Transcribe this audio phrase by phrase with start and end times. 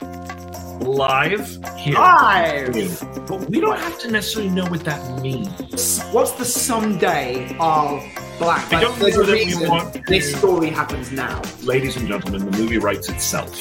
[0.00, 1.94] live here.
[1.94, 3.00] Live!
[3.26, 6.02] But we don't have to necessarily know what that means.
[6.12, 8.02] What's the someday of
[8.38, 8.72] black?
[8.72, 11.42] I don't there's know a that we want this story happens now.
[11.62, 13.52] Ladies and gentlemen, the movie writes itself.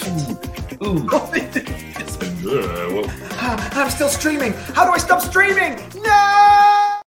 [0.84, 1.08] Ooh.
[2.48, 3.12] Uh, well,
[3.74, 4.54] I'm still streaming.
[4.54, 5.76] How do I stop streaming?
[6.02, 7.02] No!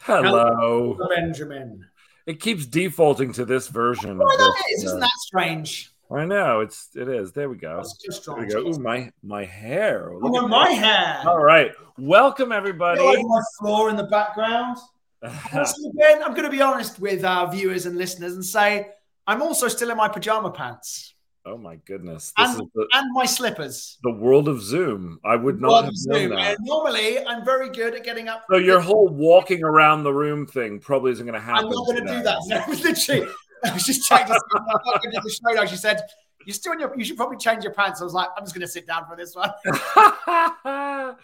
[0.00, 0.98] Hello.
[1.08, 1.86] Benjamin.
[2.26, 4.20] It keeps defaulting to this version.
[4.22, 4.84] Oh, that but, is.
[4.84, 5.91] uh, Isn't that strange?
[6.14, 7.32] I know it's it is.
[7.32, 7.82] There we go.
[8.26, 8.58] There we go.
[8.68, 10.12] Ooh, my my hair.
[10.12, 11.22] Oh, Look at my that.
[11.22, 11.30] hair.
[11.30, 11.72] All right.
[11.96, 13.00] Welcome everybody.
[13.00, 14.76] You like my floor in the background.
[15.22, 18.88] Again, I'm going to be honest with our viewers and listeners and say
[19.26, 21.14] I'm also still in my pajama pants
[21.46, 22.32] oh my goodness.
[22.36, 23.98] This and, is the, and my slippers.
[24.02, 25.18] the world of Zoom.
[25.24, 26.56] I would not Well, have known that.
[26.56, 28.44] And normally, I'm very good at getting up.
[28.50, 31.66] So your whole walking around the room thing probably isn't going to happen.
[31.66, 32.38] I'm not going to do that.
[32.48, 33.28] No, literally,
[33.70, 34.32] I was just checking.
[34.34, 35.64] I'm not going to the show now.
[35.66, 36.02] She said,
[36.46, 36.92] "You're still in your.
[36.96, 39.06] You should probably change your pants." I was like, "I'm just going to sit down
[39.08, 39.50] for this one."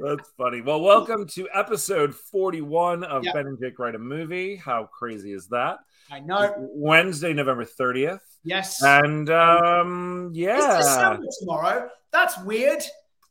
[0.00, 0.60] That's funny.
[0.60, 3.32] Well, welcome to episode 41 of Yeah.
[3.32, 4.54] Ben and Jake Write a Movie.
[4.54, 5.78] How crazy is that?
[6.10, 6.54] I know.
[6.72, 8.20] Wednesday, November 30th.
[8.44, 8.80] Yes.
[8.82, 11.88] And um It's yeah, December tomorrow.
[12.12, 12.82] That's weird.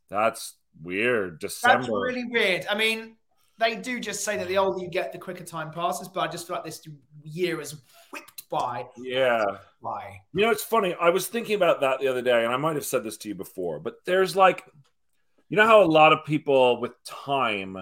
[0.09, 1.39] that's weird.
[1.39, 1.77] December.
[1.83, 2.67] That's really weird.
[2.69, 3.15] I mean,
[3.59, 6.09] they do just say that the older you get, the quicker time passes.
[6.09, 6.85] But I just feel like this
[7.23, 7.81] year has
[8.17, 8.87] whipped by.
[8.97, 9.43] yeah.
[9.81, 10.21] By.
[10.33, 10.95] You know, it's funny.
[10.99, 13.29] I was thinking about that the other day, and I might have said this to
[13.29, 14.63] you before, but there's like,
[15.49, 17.77] you know, how a lot of people with time,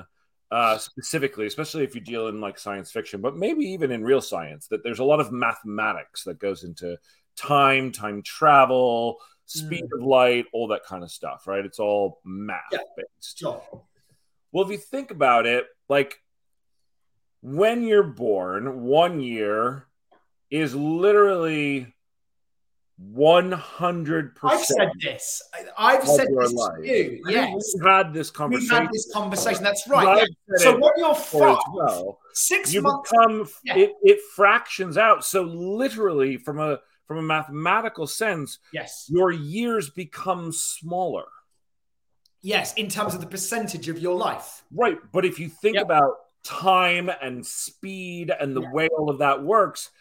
[0.51, 4.21] uh, specifically, especially if you deal in like science fiction, but maybe even in real
[4.21, 6.97] science, that there's a lot of mathematics that goes into
[7.35, 11.65] time, time travel, speed of light, all that kind of stuff, right?
[11.65, 12.79] It's all math Yeah.
[12.97, 13.43] based.
[14.51, 16.21] Well, if you think about it, like
[17.41, 19.87] when you're born, one year
[20.51, 21.93] is literally
[23.13, 25.41] 100% I've said this.
[25.53, 26.77] I- I've said this life.
[26.81, 27.23] to you.
[27.27, 27.73] Yes.
[27.75, 28.69] We've had this conversation.
[28.73, 29.63] We've had this conversation.
[29.63, 30.19] That's right.
[30.19, 30.55] Yeah.
[30.57, 32.19] So when you're five, well.
[32.33, 33.11] six You months.
[33.11, 33.77] become Yeah.
[33.77, 35.25] it, it fractions out.
[35.25, 39.05] So literally from a from a mathematical sense, Yes.
[39.09, 41.25] your years become smaller.
[42.41, 42.73] Yes.
[42.75, 44.63] In terms of the percentage of your life.
[44.73, 44.97] Right.
[45.11, 45.85] But if you think Yep.
[45.85, 48.71] about time and speed and the Yeah.
[48.71, 49.91] way all of that works,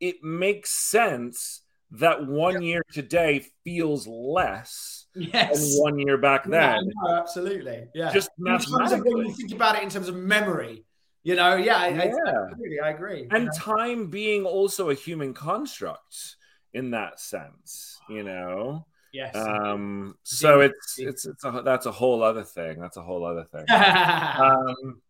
[0.00, 5.58] it makes sense that one year today feels less Yes.
[5.74, 6.92] than one year back Yeah, then.
[7.02, 7.88] no, absolutely.
[7.94, 8.12] Yeah.
[8.12, 8.66] Just of
[9.04, 10.84] when you think about it in terms of memory,
[11.22, 12.12] you know, yeah, I, I, Yeah.
[12.26, 13.26] absolutely, I agree.
[13.30, 13.52] And know?
[13.56, 16.36] time being also a human construct
[16.74, 18.86] in that sense, you know.
[19.12, 19.34] yes.
[19.34, 22.78] Um, so it's it's it's a, that's a whole other thing.
[22.78, 23.64] That's a whole other thing.
[23.68, 25.00] Um,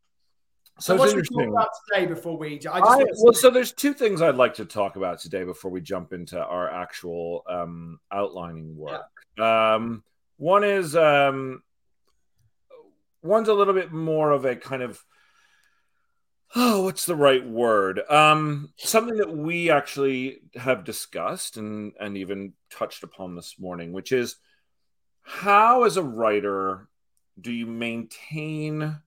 [0.81, 1.51] so what it's should we talk interesting.
[1.51, 2.55] about today before we?
[2.55, 5.71] I just I, well, so there's two things I'd like to talk about today before
[5.71, 9.11] we jump into our actual um, outlining work.
[9.39, 10.05] Um,
[10.37, 11.63] one is um,
[13.23, 15.03] one's a little bit more of a kind of
[16.55, 18.01] oh, what's the right word?
[18.09, 24.13] Um, something that we actually have discussed and and even touched upon this morning, which
[24.13, 24.37] is
[25.23, 26.89] how, as a writer,
[27.41, 29.01] do you maintain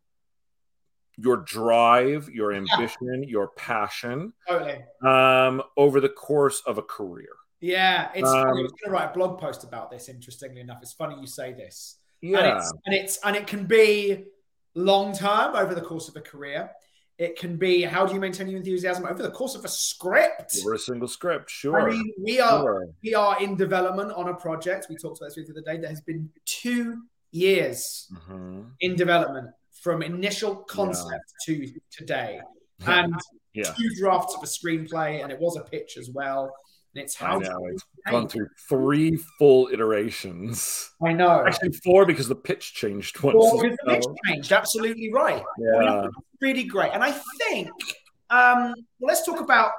[1.18, 4.80] your drive, your ambition, your passion totally.
[5.04, 7.30] um, over the course of a career?
[7.60, 8.28] Yeah, it's.
[8.28, 8.36] Um.
[8.38, 10.10] I was going to write a blog post about this.
[10.10, 11.98] Interestingly enough, it's funny you say this.
[12.24, 14.26] and Yeah, it's and it's and it can be
[14.74, 16.72] long term over the course of a career.
[17.20, 20.58] It can be how do you maintain your enthusiasm over the course of a script.
[20.62, 21.80] over a single script, sure.
[21.88, 22.88] I mean, we are sure.
[23.04, 24.88] we are in development on a project.
[24.90, 25.78] We talked about this the other day.
[25.80, 28.72] That has been two years Mhm.
[28.80, 29.52] in development
[29.82, 32.40] from initial concept to today,
[32.80, 33.04] Yeah.
[33.04, 33.16] and
[33.54, 33.74] Yeah.
[33.78, 36.54] two drafts of a screenplay, and it was a pitch as well.
[36.94, 40.92] And it's I how know to it's gone through three full iterations.
[41.04, 41.46] I know.
[41.48, 43.38] Actually, four because the pitch changed once.
[43.38, 44.52] As because the pitch changed.
[44.52, 45.42] Absolutely right.
[45.58, 46.08] Yeah.
[46.42, 46.92] really great.
[46.94, 47.70] And I think,
[48.30, 49.72] um, well, let's talk about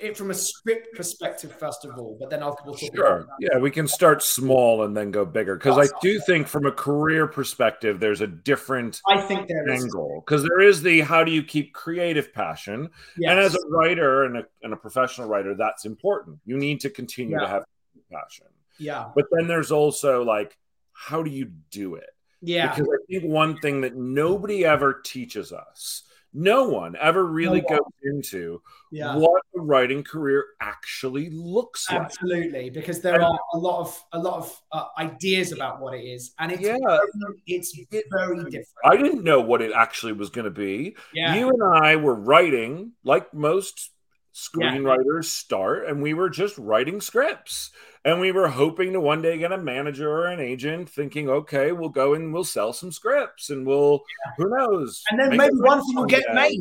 [0.00, 3.26] it from a script perspective first of all, but then I'll we'll talk Sure.
[3.38, 6.72] Yeah, we can start small and then go bigger because I do think from a
[6.72, 11.30] career perspective, there's a different I think there angle because there is the how do
[11.32, 13.30] you keep creative passion, Yes.
[13.30, 16.38] and as a writer and a, and a professional writer, that's important.
[16.44, 17.64] You need to continue to have
[18.10, 18.46] passion,
[18.78, 20.56] yeah, but then there's also like
[20.92, 22.10] how do you do it?
[22.42, 27.60] yeah, Because I think one thing that nobody ever teaches us, no one ever really
[27.60, 27.78] No one.
[27.78, 28.62] goes into
[28.92, 29.16] yeah.
[29.16, 32.00] what a writing career actually looks like.
[32.02, 36.04] Absolutely, because there are a lot of a lot of uh, ideas about what it
[36.04, 36.76] is, and it's Yeah.
[36.86, 37.76] very, it's
[38.10, 38.66] very different.
[38.84, 40.96] I didn't know what it actually was going to be.
[41.12, 43.90] yeah, You and I were writing, like most
[44.34, 45.28] screenwriters yeah.
[45.28, 47.70] start and we were just writing scripts
[48.04, 51.72] and we were hoping to one day get a manager or an agent thinking okay
[51.72, 54.32] we'll go and we'll sell some scripts and we'll yeah.
[54.36, 56.60] who knows and then maybe one thing will get made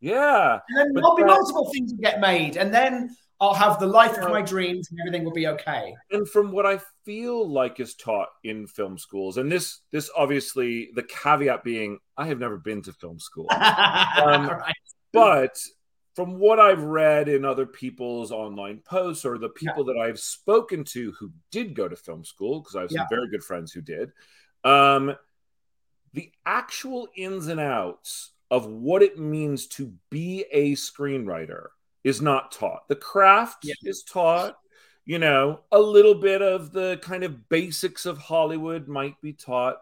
[0.00, 3.86] yeah and then there'll be multiple things will get made and then I'll have the
[3.86, 5.94] life of my dreams and everything will be okay.
[6.10, 10.88] And from what I feel like is taught in film schools, and this this obviously
[10.94, 13.46] the caveat being I have never been to film school.
[13.52, 14.74] um, right.
[15.12, 15.58] But
[16.16, 19.92] from what I've read in other people's online posts or the people yeah.
[19.92, 23.16] that I've spoken to who did go to film school, because I have some yeah.
[23.16, 24.10] very good friends who did,
[24.64, 25.14] um,
[26.14, 31.66] the actual ins and outs of what it means to be a screenwriter
[32.02, 32.88] is not taught.
[32.88, 33.74] The craft yeah.
[33.84, 34.56] is taught.
[35.08, 39.76] You know, a little bit of the kind of basics of Hollywood might be taught,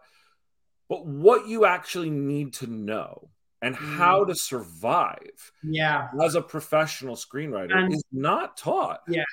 [0.87, 3.31] but what you actually need to know
[3.65, 4.29] and how mm.
[4.29, 6.09] to survive yeah.
[6.23, 9.01] as a professional screenwriter and, is not taught.
[9.09, 9.25] Yeah.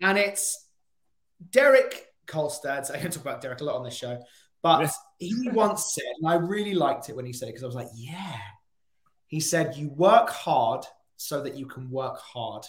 [0.00, 0.66] And it's
[1.52, 4.20] derek kolstad i can talk about derek a lot on this show
[4.60, 7.66] but he once said and i really liked it when he said it because i
[7.66, 8.36] was like yeah.
[9.28, 10.86] He said you work hard
[11.16, 12.64] so that you can work hard.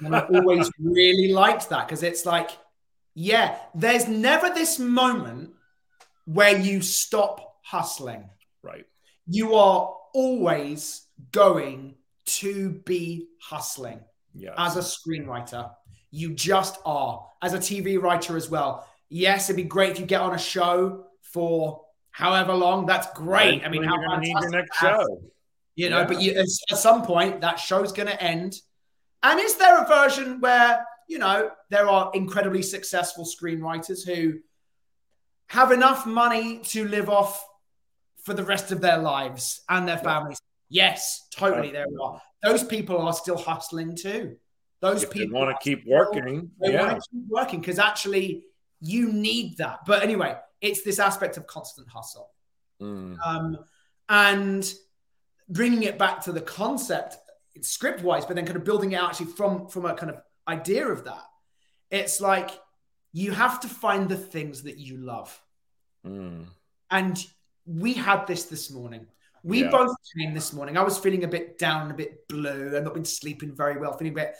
[0.00, 2.50] And i always really liked that because it's like
[3.14, 5.50] yeah there's never this moment
[6.24, 8.30] where you stop hustling
[9.26, 11.94] you are always going
[12.26, 14.00] to be hustling
[14.34, 14.54] yes.
[14.56, 15.70] as a screenwriter.
[16.10, 17.26] You just are.
[17.42, 18.86] As a TV writer as well.
[19.08, 22.86] Yes, it'd be great if you get on a show for however long.
[22.86, 23.64] That's great.
[23.64, 25.22] I mean, how you need your next show.
[25.74, 26.06] You know, yeah.
[26.06, 28.60] but you, at some point that show's going to end.
[29.22, 34.40] And is there a version where you know there are incredibly successful screenwriters who
[35.48, 37.44] have enough money to live off
[38.24, 40.38] for the rest of their lives and their families.
[40.68, 41.70] Yes, totally.
[41.70, 42.20] There are.
[42.42, 44.36] Those people are still hustling too.
[44.80, 46.50] Those if people want to keep working.
[46.60, 46.86] They yeah.
[46.86, 48.44] want to keep working because actually
[48.80, 49.80] you need that.
[49.86, 52.30] But anyway, it's this aspect of constant hustle.
[52.80, 53.16] Mm.
[53.24, 53.58] Um,
[54.08, 54.72] and
[55.48, 57.16] bringing it back to the concept
[57.62, 60.20] script wise, but then kind of building it out actually from from a kind of
[60.48, 61.24] idea of that.
[61.90, 62.50] It's like
[63.12, 65.38] you have to find the things that you love.
[66.06, 66.46] Mm.
[66.90, 67.26] And
[67.70, 69.06] we had this this morning.
[69.42, 69.70] We yeah.
[69.70, 70.76] both came this morning.
[70.76, 72.76] I was feeling a bit down, a bit blue.
[72.76, 74.34] I've not been sleeping very well, feeling a bit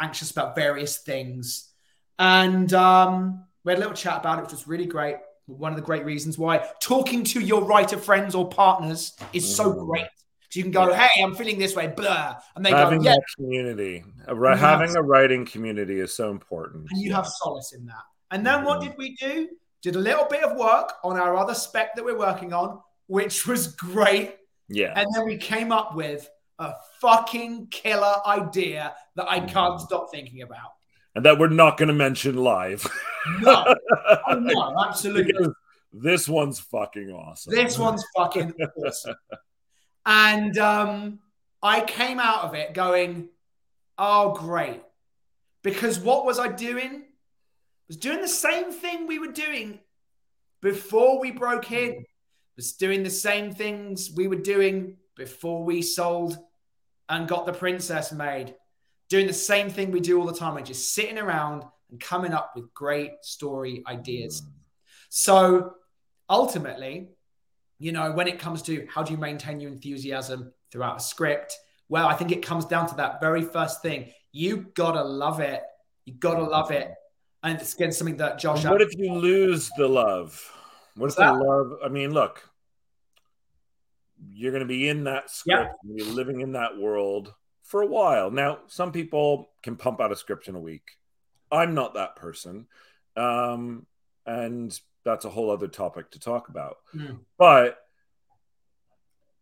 [0.00, 1.72] anxious about various things.
[2.18, 5.16] And um, we had a little chat about it, which was really great.
[5.46, 9.72] One of the great reasons why talking to your writer friends or partners is so
[9.72, 9.86] mm.
[9.86, 10.06] great.
[10.48, 12.36] So you can go, hey, I'm feeling this way, blah.
[12.54, 13.16] And they having go, yeah.
[13.16, 16.86] that community, having a writing community is so important.
[16.90, 17.16] And you yeah.
[17.16, 18.02] have solace in that.
[18.30, 18.66] And then mm-hmm.
[18.66, 19.48] what did we do?
[19.86, 23.46] Did a little bit of work on our other spec that we're working on, which
[23.46, 24.34] was great.
[24.66, 24.92] Yeah.
[24.96, 26.28] And then we came up with
[26.58, 29.84] a fucking killer idea that I can't mm-hmm.
[29.84, 30.72] stop thinking about.
[31.14, 32.84] And that we're not going to mention live.
[33.42, 33.76] no,
[34.28, 35.32] oh, no, absolutely.
[35.32, 35.54] Because
[35.92, 37.54] this one's fucking awesome.
[37.54, 38.54] This one's fucking
[38.84, 39.14] awesome.
[40.04, 41.20] and um,
[41.62, 43.28] I came out of it going,
[43.98, 44.82] oh, great.
[45.62, 47.04] Because what was I doing?
[47.88, 49.80] Was doing the same thing we were doing
[50.60, 51.90] before we broke in.
[51.90, 52.04] Mm.
[52.56, 56.38] Was doing the same things we were doing before we sold
[57.08, 58.54] and got the princess made.
[59.10, 60.54] Doing the same thing we do all the time.
[60.54, 64.40] We're just sitting around and coming up with great story ideas.
[64.40, 64.48] Mm.
[65.10, 65.74] So
[66.30, 67.08] ultimately,
[67.78, 71.54] you know, when it comes to how do you maintain your enthusiasm throughout a script,
[71.90, 74.10] well, I think it comes down to that very first thing.
[74.32, 75.62] You gotta love it.
[76.06, 76.90] You gotta love it
[77.46, 78.64] and it's again something that Josh.
[78.64, 80.52] What if you lose the love?
[80.96, 81.78] What if the love?
[81.84, 82.48] I mean, look,
[84.32, 86.04] you're going to be in that script, yeah.
[86.04, 88.30] you're living in that world for a while.
[88.30, 90.92] Now, some people can pump out a script in a week.
[91.50, 92.66] I'm not that person,
[93.16, 93.86] um,
[94.24, 96.78] and that's a whole other topic to talk about.
[96.94, 97.20] Mm.
[97.38, 97.78] But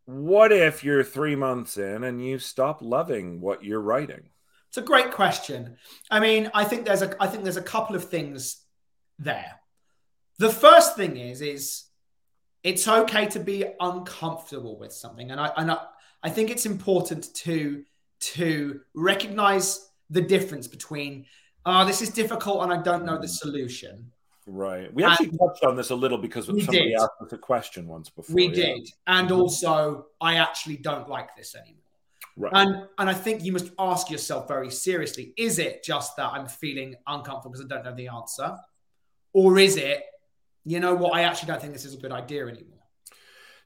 [0.04, 4.28] what if you're three months in and you stop loving what you're writing?
[4.74, 5.76] It's a great question.
[6.10, 8.64] I mean, I think there's a I think there's a couple of things
[9.20, 9.60] there.
[10.40, 11.84] The first thing is is
[12.64, 15.78] it's okay to be uncomfortable with something, and I and I,
[16.24, 17.84] I think it's important to
[18.34, 21.26] to recognize the difference between
[21.64, 24.10] oh this is difficult and I don't know the solution.
[24.44, 24.92] Right.
[24.92, 26.94] We actually and touched on this a little because somebody did.
[26.94, 28.34] asked us a question once before.
[28.34, 28.54] We yeah.
[28.54, 29.40] did, and mm-hmm.
[29.40, 31.83] also I actually don't like this anymore.
[32.36, 32.52] Right.
[32.54, 36.46] And and I think you must ask yourself very seriously: Is it just that I'm
[36.48, 38.56] feeling uncomfortable because I don't know the answer,
[39.32, 40.02] or is it,
[40.64, 41.14] you know what?
[41.14, 42.80] I actually don't think this is a good idea anymore.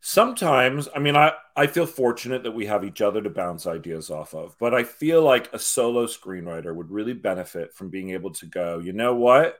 [0.00, 4.10] sometimes i mean i i feel fortunate that we have each other to bounce ideas
[4.10, 8.30] off of but i feel like a solo screenwriter would really benefit from being able
[8.30, 9.58] to go you know what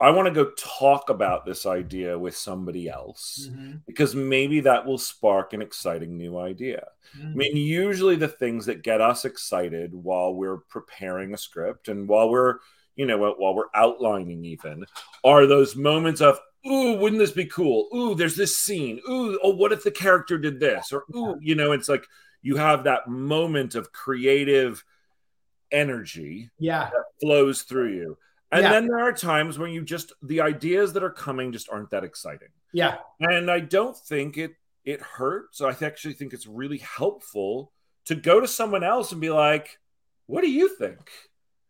[0.00, 3.80] i want to go talk about this idea with somebody else Mhm.
[3.86, 6.86] because maybe that will spark an exciting new idea
[7.16, 7.30] Mm.
[7.32, 12.08] I mean, usually the things that get us excited while we're preparing a script and
[12.08, 12.56] while we're,
[12.96, 14.84] you know, while we're outlining even
[15.22, 17.88] are those moments of, ooh, wouldn't this be cool?
[17.94, 19.00] Ooh, there's this scene.
[19.08, 20.92] Ooh, oh, what if the character did this?
[20.92, 22.04] Or, ooh, you know, it's like
[22.42, 24.82] you have that moment of creative
[25.70, 26.90] energy Yeah.
[27.20, 28.18] flows through you.
[28.54, 28.70] And Yeah.
[28.72, 32.04] then there are times when you just, the ideas that are coming just aren't that
[32.04, 32.98] exciting Yeah.
[33.20, 35.60] and I don't think it it hurts.
[35.62, 37.72] I actually think it's really helpful
[38.04, 39.78] to go to someone else and be like,
[40.26, 41.10] "What do you think?"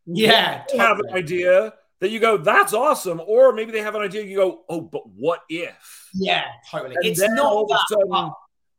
[0.05, 0.65] Yeah.
[0.71, 4.23] They have an idea that you go, "That's awesome," or maybe they have an idea
[4.25, 6.97] you go, "Oh, but what if?" Yeah, totally.
[6.97, 8.33] And it's then not all of a sudden.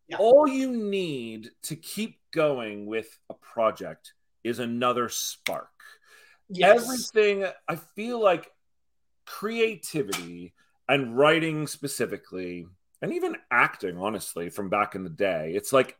[0.09, 0.17] Yeah.
[0.19, 5.71] all you need to keep going with a project is another spark.
[6.50, 6.84] Yes.
[6.84, 8.52] Everything I feel like
[9.25, 10.54] creativity
[10.88, 12.68] and writing specifically,
[13.02, 15.98] and even acting, honestly, from back in the day, it's like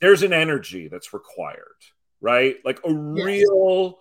[0.00, 1.78] there's an energy that's required,
[2.20, 2.56] right?
[2.64, 3.98] Like a real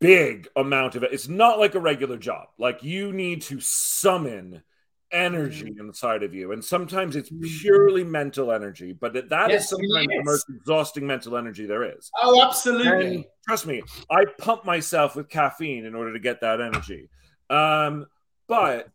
[0.00, 1.12] big amount of it.
[1.12, 2.48] It's not like a regular job.
[2.58, 4.62] Like you need to summon
[5.10, 6.52] energy inside of you.
[6.52, 7.60] And sometimes it's Mm.
[7.60, 11.66] purely mental energy, but that, that is Yes, it sometimes the most exhausting mental energy
[11.66, 12.10] there is.
[12.22, 13.16] Oh, absolutely.
[13.16, 17.08] And trust me, I pump myself with caffeine in order to get that energy.
[17.50, 18.06] Um,
[18.46, 18.88] but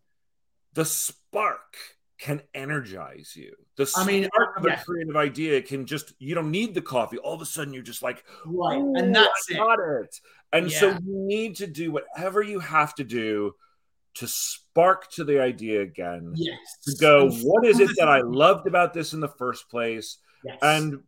[0.74, 1.78] the spark
[2.20, 3.56] can energize you.
[3.76, 4.80] The I mean, spark of yeah.
[4.80, 7.18] a creative idea can just, you don't need the coffee.
[7.18, 8.78] All of a sudden, you're just like, right.
[8.78, 10.06] And that's I it.
[10.06, 10.20] it.
[10.54, 13.56] And so you need to do whatever you have to do
[14.16, 16.34] to spark to the idea again.
[16.36, 16.58] Yes.
[16.86, 20.18] To go, And what is it that I loved about this in the first place?
[20.46, 20.58] Yes.
[20.62, 21.00] and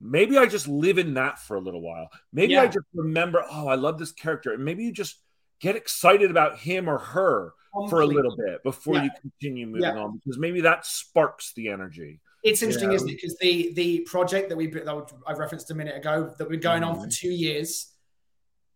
[0.00, 2.08] maybe I just live in that for a little while.
[2.32, 2.62] Maybe Yeah.
[2.62, 5.20] I just remember, oh, I love this character, and maybe you just
[5.60, 7.54] get excited about him or her
[7.88, 9.04] for a little bit before Yeah.
[9.04, 9.96] you continue moving Yeah.
[9.98, 12.20] on, because maybe that sparks the energy.
[12.42, 12.96] It's interesting, Yeah.
[12.96, 13.16] isn't it?
[13.22, 16.70] Because the the project that we that I referenced a minute ago that we've been
[16.70, 17.16] going on for Mhm.
[17.16, 17.91] two years,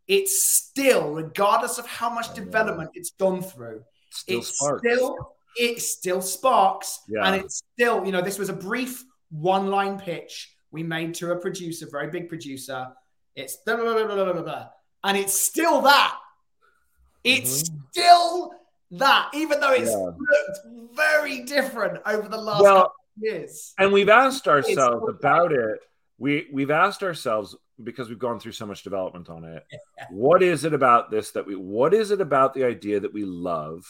[0.09, 4.81] it's still, regardless of how much development it's gone through, Still it sparks.
[4.81, 7.27] still it still sparks, Yeah.
[7.27, 11.33] and it's still you know this was a brief one line pitch we made to
[11.33, 12.89] a producer, very big producer.
[13.35, 14.69] It's blah, blah, blah, blah, blah, blah,
[15.05, 16.19] and it's still that.
[17.25, 17.83] It's Mhm.
[17.91, 18.51] still
[18.93, 19.97] that, even though it's Yeah.
[19.97, 23.75] looked very different over the last Well, years.
[23.79, 25.81] and we've asked ourselves about it.
[26.19, 29.65] We we've asked ourselves because we've gone through so much development on it.
[30.11, 31.57] What is it about this that we?
[31.57, 33.85] What is it about the idea that we love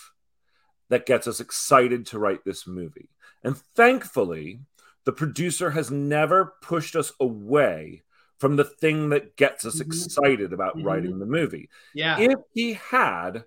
[0.89, 3.11] that gets us excited to write this movie?
[3.45, 4.61] And thankfully,
[5.05, 8.03] the producer has never pushed us away
[8.39, 9.87] from the thing that gets us Mhm.
[9.87, 10.85] excited about Mhm.
[10.85, 11.69] writing the movie.
[11.95, 13.45] Yeah, If he had,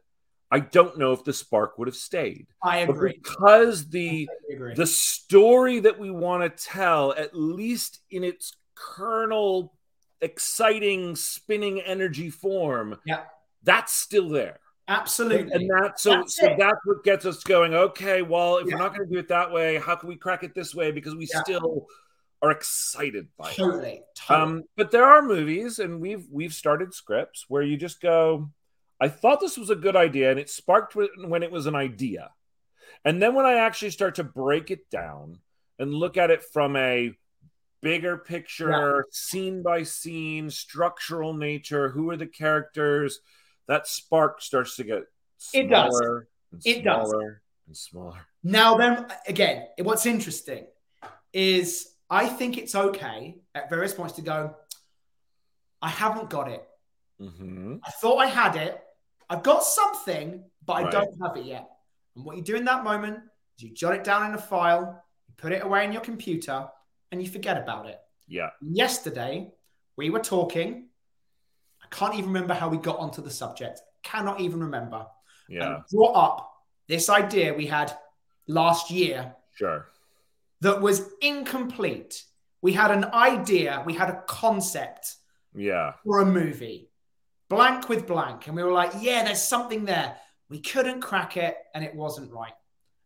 [0.51, 2.47] I don't know if the spark would have stayed.
[2.63, 3.13] I But agree.
[3.13, 4.73] because the agree.
[4.75, 9.73] the story that we want to tell, at least in its kernel,
[10.21, 13.23] exciting, spinning energy form, Yeah.
[13.63, 14.59] that's still there.
[14.87, 15.51] Absolutely.
[15.53, 16.57] And that so That's so it.
[16.57, 17.73] that's what gets us going.
[17.75, 18.75] Okay, well, if Yeah.
[18.75, 20.91] we're not going to do it that way, how can we crack it this way?
[20.91, 21.41] Because we Yeah.
[21.43, 21.87] still
[22.41, 23.55] are excited by it.
[23.57, 24.01] totally.
[24.15, 24.41] Totally.
[24.41, 28.49] Um, but there are movies, and we've we've started scripts where you just go,
[28.99, 32.31] I thought this was a good idea, and it sparked when it was an idea.
[33.05, 35.39] And then when I actually start to break it down
[35.77, 37.13] and look at it from a
[37.81, 43.19] bigger picture, scene by scene, structural nature, who are the characters,
[43.67, 45.03] that spark starts to get
[45.53, 45.95] It does.
[45.95, 47.09] smaller and It does.
[47.09, 48.17] smaller and smaller.
[48.43, 50.65] Now, then, again, what's interesting
[51.33, 54.55] is I think it's okay at various points to go,
[55.81, 56.67] I haven't got it.
[57.19, 58.81] hmm I thought I had it.
[59.29, 60.91] I've got something, but I Right.
[60.91, 61.69] don't have it yet.
[62.15, 63.19] And what you do in that moment
[63.57, 66.67] is you jot it down in a file, you put it away in your computer,
[67.11, 67.99] and you forget about it.
[68.27, 68.49] Yeah.
[68.61, 69.51] Yesterday,
[69.97, 70.87] we were talking.
[71.83, 73.81] I can't even remember how we got onto the subject.
[74.03, 75.05] Cannot even remember.
[75.47, 75.75] Yeah.
[75.75, 76.53] And brought up
[76.87, 77.91] this idea we had
[78.47, 79.87] last year Sure.
[80.61, 82.23] that was incomplete.
[82.61, 85.15] We had an idea, we had a concept
[85.53, 85.93] Yeah.
[86.03, 86.91] for a movie,
[87.47, 88.47] blank with blank.
[88.47, 90.17] And we were like, yeah, there's something there.
[90.49, 92.53] We couldn't crack it, and it wasn't right.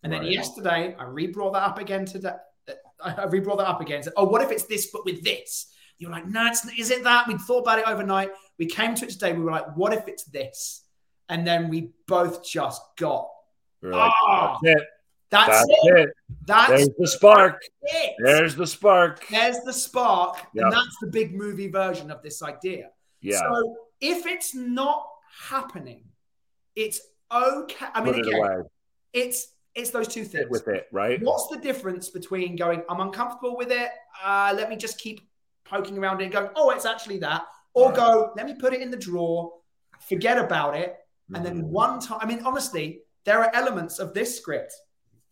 [0.02, 2.36] And then yesterday, I re brought that up again today.
[3.04, 4.04] I re brought that up again.
[4.04, 5.68] Said, oh, what if it's this, but with this?
[5.98, 7.28] You're like, no, it's, is it that?
[7.28, 8.32] We'd thought about it overnight.
[8.58, 9.34] We came to it today.
[9.34, 10.84] We were like, what if it's this?
[11.30, 13.30] And then we both just got
[13.82, 14.58] like, Ah!
[14.62, 14.88] that's it.
[15.30, 16.00] That's, That's it.
[16.00, 16.10] it.
[16.46, 17.62] That's There's the spark.
[18.20, 19.26] There's the spark.
[19.30, 20.64] There's the spark, Yep.
[20.66, 22.90] and that's the big movie version of this idea.
[23.20, 23.40] Yeah.
[23.40, 25.08] So if it's not
[25.50, 26.04] happening,
[26.76, 27.02] it's
[27.34, 27.86] okay.
[27.96, 28.64] I mean, Put it again, away.
[29.14, 30.50] it's it's those two things.
[30.50, 31.22] with it, right?
[31.22, 33.89] What's the difference between going, I'm uncomfortable with it,
[34.24, 35.22] uh, let me just keep
[35.65, 37.96] poking around it and going, oh, it's actually that, or Right.
[37.96, 39.53] go, let me put it in the drawer,
[40.00, 40.98] forget about it,
[41.34, 41.68] and then Mhm.
[41.68, 44.74] one time, I mean, honestly, there are elements of this script,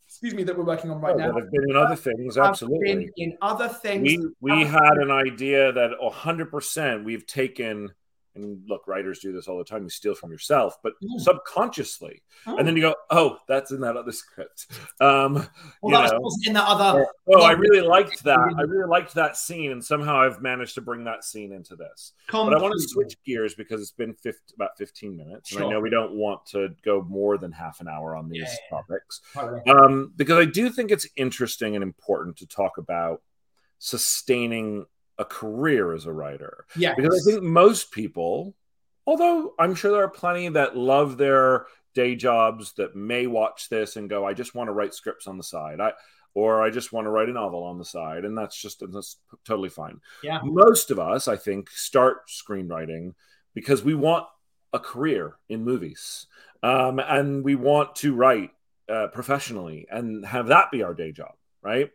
[0.08, 1.32] excuse me, that we're working on right Oh, now.
[1.32, 3.10] that have been in other things, absolutely.
[3.16, 4.02] in other things.
[4.02, 7.92] we we had an idea that 100% we've taken
[8.34, 11.20] and look writers do this all the time you steal from yourself but Mm.
[11.20, 12.22] subconsciously.
[12.46, 12.56] Oh.
[12.56, 14.66] and then you go oh that's in that other script.
[15.00, 15.34] Um
[15.82, 17.06] well, you that wasn't in the other.
[17.34, 18.38] oh i really liked that.
[18.58, 22.12] I really liked that scene and somehow i've managed to bring that scene into this.
[22.30, 25.68] But i want to switch gears because it's been 50, about 15 minutes and i
[25.68, 29.20] know we don't want to go more than half an hour on these Yeah, topics
[29.68, 33.20] um, because I do think it's interesting and important to talk about
[33.78, 34.86] sustaining
[35.22, 36.66] a career as a writer.
[36.76, 36.94] Yeah.
[36.94, 38.54] Because I think most people,
[39.06, 43.96] although I'm sure there are plenty that love their day jobs that may watch this
[43.96, 45.80] and go, I just want to write scripts on the side.
[45.80, 45.92] I
[46.34, 48.24] or I just want to write a novel on the side.
[48.24, 50.00] And that's just that's totally fine.
[50.22, 50.40] Yeah.
[50.42, 53.14] Most of us, I think, start screenwriting
[53.54, 54.26] because we want
[54.72, 56.26] a career in movies.
[56.62, 58.50] Um, and we want to write
[58.88, 61.90] uh, professionally and have that be our day job, right?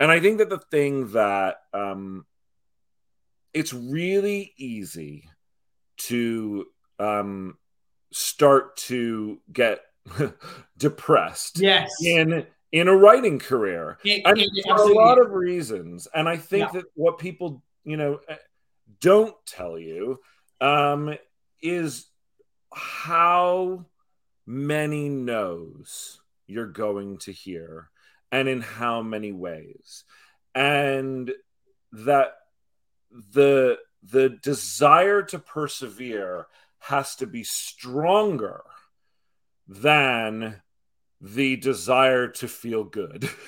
[0.00, 2.26] And I think that the thing that um,
[3.54, 5.28] it's really easy
[5.96, 6.66] to
[6.98, 7.56] um,
[8.12, 9.80] start to get
[10.76, 11.90] depressed Yes.
[12.04, 16.36] in in a writing career It- and it- for a lot of reasons and i
[16.36, 16.80] think Yeah.
[16.80, 18.36] that what people you know eh,
[19.00, 20.20] don't tell you
[20.60, 21.16] um
[21.62, 22.06] is
[22.72, 23.86] how
[24.46, 27.90] many no's you're going to hear
[28.30, 30.04] and in how many ways
[30.54, 31.32] and
[31.92, 32.34] that
[33.32, 36.46] the the desire to persevere
[36.78, 38.62] has to be stronger
[39.66, 40.60] than
[41.20, 43.30] the desire to feel good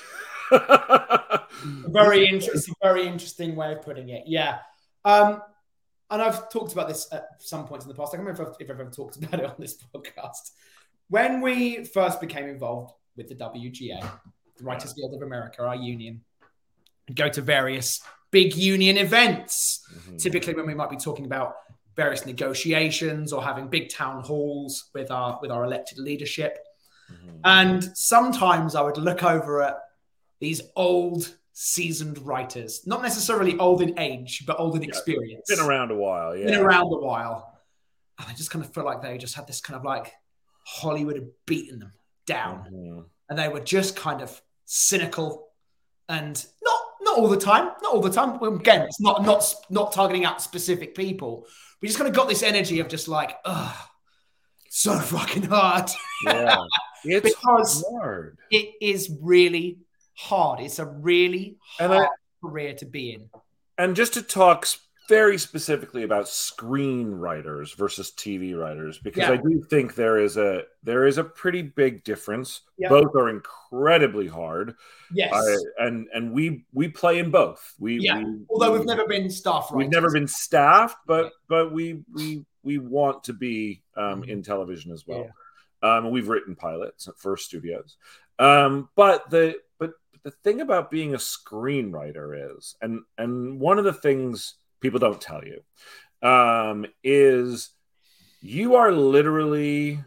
[1.61, 4.23] very interesting, very interesting way of putting it.
[4.25, 4.59] Yeah.
[5.05, 5.41] Um,
[6.09, 8.13] and I've talked about this at some points in the past.
[8.13, 10.51] I can't remember if I've, if I've ever talked about it on this podcast.
[11.09, 14.01] When we first became involved with the WGA,
[14.57, 16.21] the Writers Guild of America, our union,
[17.13, 18.01] go to various
[18.31, 19.85] big union events.
[20.09, 20.19] Mhm.
[20.21, 21.55] Typically, when we might be talking about
[21.95, 26.59] various negotiations or having big town halls with our with our elected leadership.
[27.11, 27.39] Mhm.
[27.43, 29.77] And sometimes I would look over at
[30.39, 35.45] these old, seasoned writers, not necessarily old in age, but old in Yeah, experience.
[35.49, 37.59] been around a while yeah Been around a while.
[38.19, 40.13] And I just kind of feel like they just had this kind of like
[40.65, 41.93] Hollywood had beaten them
[42.27, 42.69] down.
[42.71, 43.05] Mhm.
[43.29, 45.47] And they were just kind of cynical
[46.09, 46.45] and
[47.17, 48.41] all the time, not all the time.
[48.41, 51.45] Again, it's not not not targeting out specific people.
[51.81, 53.75] We just kind of got this energy of just like, ugh,
[54.69, 55.89] so fucking hard.
[56.25, 56.55] yeah
[57.03, 59.79] it's Because- hard it is really
[60.15, 60.59] hard.
[60.59, 62.07] It's a really hard I-
[62.43, 63.29] career to be in.
[63.77, 64.67] and just to talk
[65.07, 69.31] very specifically about screenwriters versus TV writers, because Yeah.
[69.31, 72.61] I do think there is a there is a pretty big difference.
[72.77, 72.89] Yeah.
[72.89, 74.75] Both are incredibly hard,
[75.11, 75.33] Yes.
[75.77, 77.73] And and we we play in both.
[77.79, 78.19] We, Yeah.
[78.23, 79.77] we Although we- we've never been staff writers.
[79.77, 84.91] we've never been staffed, but but we we we want to be um, in television
[84.91, 85.29] as well.
[85.81, 87.97] Um, we've written pilots for studios,
[88.39, 89.93] um, but the but
[90.23, 95.21] the thing about being a screenwriter is, and and one of the things people don't
[95.21, 95.61] tell you
[96.27, 97.71] um, is
[98.41, 99.99] you are literally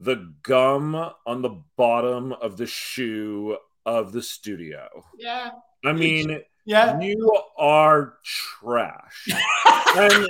[0.00, 0.94] the gum
[1.26, 4.88] on the bottom of the shoe of the studio.
[5.18, 5.50] Yeah.
[5.84, 7.00] I mean, Yeah.
[7.00, 9.28] you are trash.
[9.96, 10.26] and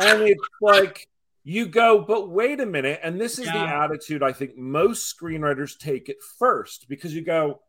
[0.00, 1.08] and it's like
[1.44, 3.00] you go, but wait a minute.
[3.02, 7.60] And this is the attitude I think most screenwriters take at first because you go,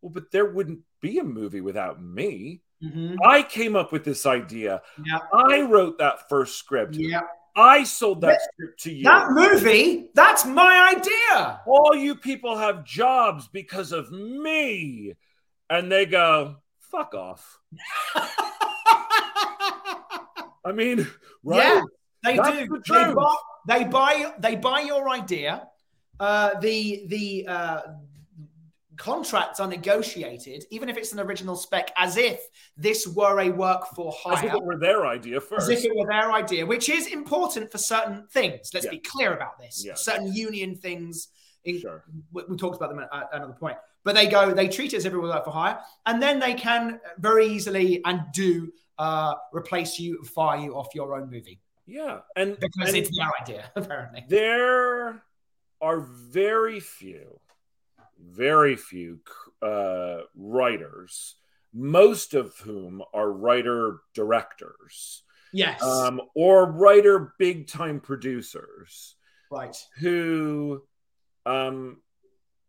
[0.00, 2.62] well, but there wouldn't be a movie without me.
[2.82, 3.16] Mhm.
[3.24, 4.82] I came up with this idea.
[5.04, 5.18] Yeah.
[5.32, 6.94] I wrote that first script.
[6.96, 7.22] Yeah.
[7.56, 9.04] I sold that That- script to you.
[9.04, 11.62] That movie, that's my idea.
[11.66, 15.14] All you people have jobs because of me.
[15.70, 17.58] And they go, fuck off.
[20.64, 21.06] I mean,
[21.44, 21.58] right?
[21.58, 21.80] Yeah.
[22.24, 22.66] They That's do.
[22.66, 23.36] the They buy,
[23.68, 25.68] they buy they buy your idea.
[26.18, 27.80] Uh, the the uh,
[28.96, 32.40] contracts are negotiated, even if it's an original spec, as if
[32.76, 34.36] this were a work for hire.
[34.38, 35.70] As if it were their idea first.
[35.70, 38.70] as if it were their idea, which is important for certain things.
[38.74, 38.92] Let's Yeah.
[38.92, 39.84] be clear about this.
[39.84, 39.94] Yeah.
[39.94, 41.28] Certain union things,
[41.64, 42.04] In, Sure.
[42.32, 43.76] we, we talked about them at, at another point.
[44.04, 46.38] But they go, they treat it as if it was work for hire, and then
[46.38, 51.60] they can very easily and do uh, replace you, fire you off your own movie
[51.86, 54.24] Yeah, and because and it's their idea, apparently.
[54.28, 55.22] there
[55.80, 57.38] are very few,
[58.28, 59.20] very few
[59.62, 61.36] uh, writers,
[61.72, 69.14] most of whom are writer directors Yes, um, or writer big time producers
[69.50, 69.76] right.
[70.00, 70.82] who
[71.44, 72.02] um,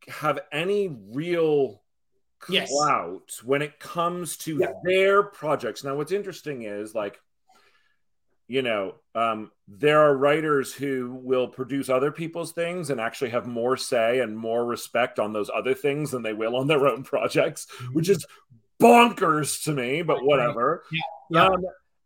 [0.07, 1.81] have any real
[2.49, 2.69] Yes.
[2.71, 4.73] clout when it comes to Yeah.
[4.83, 5.83] their projects.
[5.83, 7.19] Now, what's interesting is like,
[8.47, 13.45] you know, um, there are writers who will produce other people's things and actually have
[13.45, 17.03] more say and more respect on those other things than they will on their own
[17.03, 18.25] projects, which is
[18.81, 20.83] bonkers to me, but whatever.
[21.29, 21.45] Yeah.
[21.45, 21.65] Um,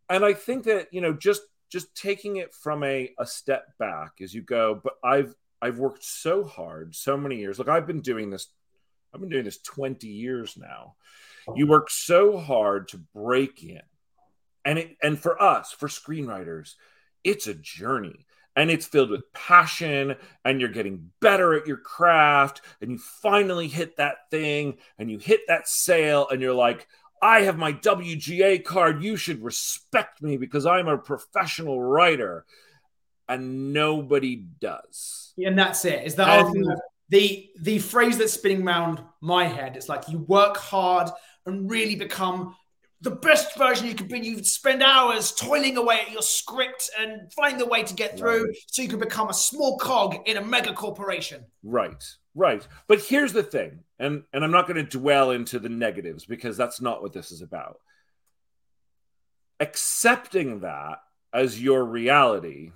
[0.10, 4.13] and I think that you know, just just taking it from a a step back
[4.21, 4.80] as you go.
[4.84, 7.60] But I've I've worked so hard, so many years.
[7.60, 8.47] Look, I've been doing this.
[9.13, 10.95] I've been doing this twenty years now.
[11.56, 13.82] You work so hard to break in,
[14.65, 16.76] and it and for us, for screenwriters,
[17.24, 18.26] it's a journey.
[18.54, 23.69] And it's filled with passion, and you're getting better at your craft, and you finally
[23.69, 26.86] hit that thing, and you hit that sale, and you're like,
[27.21, 29.02] I have my WGA card.
[29.04, 32.45] You should respect me because I'm a professional writer.
[33.30, 35.34] And nobody does.
[35.38, 36.06] And that's it.
[36.06, 36.67] Is that And-
[37.08, 39.78] the the phrase that's spinning around my head?
[39.78, 41.10] It's like you work hard
[41.45, 42.56] and really become
[43.02, 44.20] the best version you could be.
[44.20, 48.46] You spend hours toiling away at your script and finding the way to get through,
[48.46, 48.56] Right.
[48.68, 51.46] so you can become a small cog in a mega corporation.
[51.64, 52.04] Right.
[52.36, 52.66] Right.
[52.88, 56.56] But here's the thing, and, and I'm not going to dwell into the negatives because
[56.56, 57.80] that's not what this is about.
[59.60, 61.00] Accepting that
[61.34, 62.72] as your reality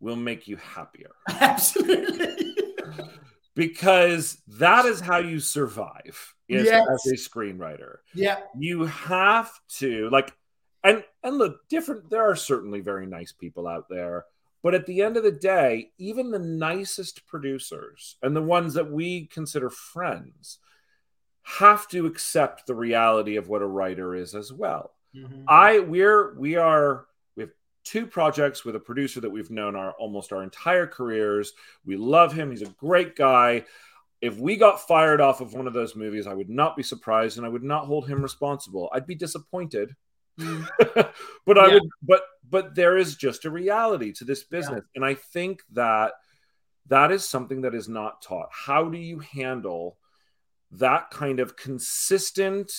[0.00, 2.54] will make you happier Absolutely.
[3.58, 6.86] because that is how you survive is Yes.
[6.88, 7.96] as a screenwriter.
[8.14, 8.38] yeah.
[8.56, 10.32] you have to like
[10.84, 14.24] and and look different there are certainly very nice people out there
[14.62, 18.90] but at the end of the day even the nicest producers and the ones that
[18.90, 20.58] we consider friends
[21.42, 25.44] have to accept the reality of what a writer is as well Mhm.
[25.48, 27.07] i we're we are
[27.88, 31.54] two projects with a producer that we've known our almost our entire careers.
[31.86, 32.50] We love him.
[32.50, 33.64] He's a great guy.
[34.20, 37.36] If we got fired off of one of those movies i would not be surprised
[37.38, 38.90] and i would not hold him responsible.
[38.92, 39.94] I'd be disappointed.
[40.38, 40.68] Mm.
[41.46, 41.74] but i Yeah.
[41.74, 44.84] would but but there is just a reality to this business.
[44.94, 46.12] And i think that
[46.88, 48.48] that is something that is not taught.
[48.50, 49.98] How do you handle
[50.72, 52.70] that kind of consistent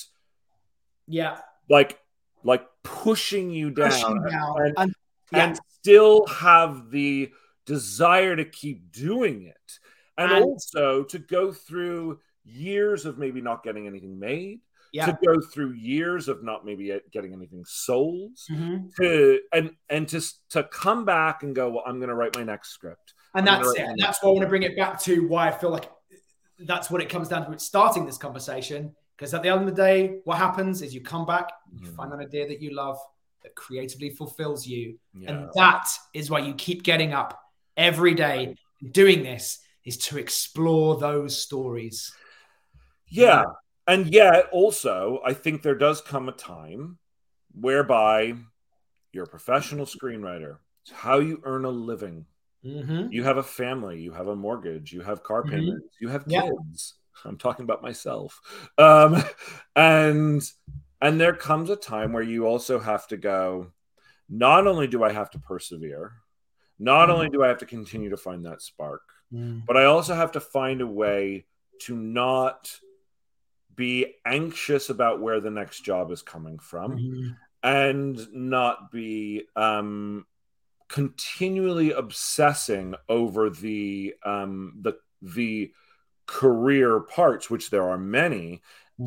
[1.08, 1.40] Yeah.
[1.70, 2.00] like
[2.44, 4.62] like pushing you down, Pushing down.
[4.62, 4.96] and, And,
[5.32, 5.46] yeah.
[5.48, 7.32] and still have the
[7.66, 9.80] desire to keep doing it
[10.18, 14.60] and, And- also to go through years of maybe not getting anything made
[14.92, 15.06] yeah.
[15.06, 18.92] to go through years of not maybe getting anything sold Mhm.
[18.96, 22.44] to and and to to come back and go well i'm going to write my
[22.44, 23.82] next script And I'm that's it.
[23.86, 25.92] And that's why I want to bring it back to why I feel like
[26.58, 27.52] that's what it comes down to.
[27.52, 31.02] It's starting this conversation because at the end of the day, what happens is you
[31.02, 31.96] come back, you Mhm.
[31.96, 32.98] find an idea that you love
[33.44, 37.38] that creatively fulfills you, yeah and that is why you keep getting up
[37.76, 38.56] every day.
[38.92, 42.14] Doing this is to explore those stories.
[43.08, 43.44] Yeah.
[43.88, 46.98] And yet, also, I think there does come a time
[47.52, 48.36] whereby
[49.12, 50.60] you're a professional screenwriter.
[50.84, 52.26] It's how you earn a living.
[52.64, 53.12] Mm-hmm.
[53.12, 55.50] You have a family, you have a mortgage, you have car Mhm.
[55.50, 56.99] payments, you have kids.
[57.26, 58.40] I'm talking about myself.
[58.78, 59.22] Um,
[59.76, 60.42] and
[61.02, 63.72] and there comes a time where you also have to go,
[64.30, 66.14] not only do I have to persevere,
[66.78, 69.02] not only do I have to continue to find that spark,
[69.34, 69.64] Mm.
[69.68, 71.46] but I also have to find a way
[71.84, 72.80] to not
[73.76, 77.38] be anxious about where the next job is coming from Mhm.
[77.64, 80.26] and not be um,
[80.88, 85.72] continually obsessing over the um, the the
[86.30, 88.62] career parts, which there are many,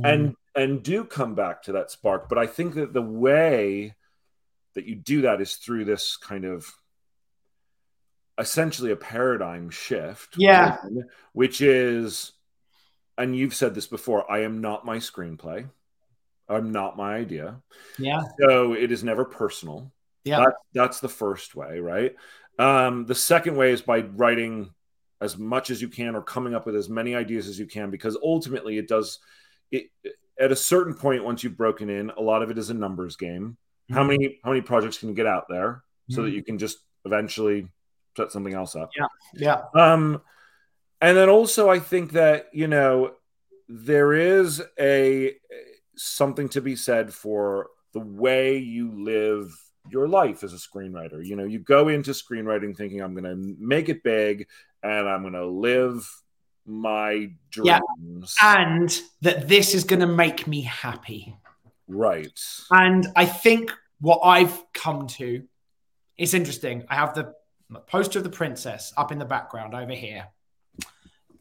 [0.04, 2.28] and and do come back to that spark.
[2.28, 3.94] But I think that the way
[4.74, 6.66] that you do that is through this kind of
[8.38, 10.34] essentially a paradigm shift.
[10.36, 10.78] Yeah.
[11.32, 12.32] Which is,
[13.16, 15.68] and you've said this before, I am not my screenplay.
[16.48, 17.62] I'm not my idea.
[17.98, 19.92] yeah, So it is never personal.
[20.24, 20.40] Yeah.
[20.40, 22.14] That, that's the first way, right?
[22.58, 24.70] Um, the second way is by writing
[25.22, 27.90] as much as you can or coming up with as many ideas as you can,
[27.90, 29.20] because ultimately it does
[29.70, 29.90] it
[30.38, 33.16] at a certain point once you've broken in, a lot of it is a numbers
[33.16, 33.56] game.
[33.90, 34.08] How Mhm.
[34.08, 36.34] many how many projects can you get out there so that Mhm.
[36.34, 37.68] you can just eventually
[38.16, 38.90] set something else up?
[38.96, 40.20] Yeah yeah, Um,
[41.00, 43.14] and then also I think that you know
[43.68, 45.36] there is a
[45.96, 49.52] something to be said for the way you live
[49.90, 51.24] your life as a screenwriter.
[51.24, 54.46] You know, you go into screenwriting thinking I'm going to make it big
[54.82, 56.08] and I'm going to live
[56.66, 58.36] my dreams.
[58.40, 58.58] Yeah.
[58.64, 61.36] And that this is going to make me happy.
[61.88, 62.38] Right.
[62.70, 65.42] And I think what I've come to
[66.16, 66.84] it's interesting.
[66.88, 67.34] I have the
[67.88, 70.28] poster of the princess up in the background over here.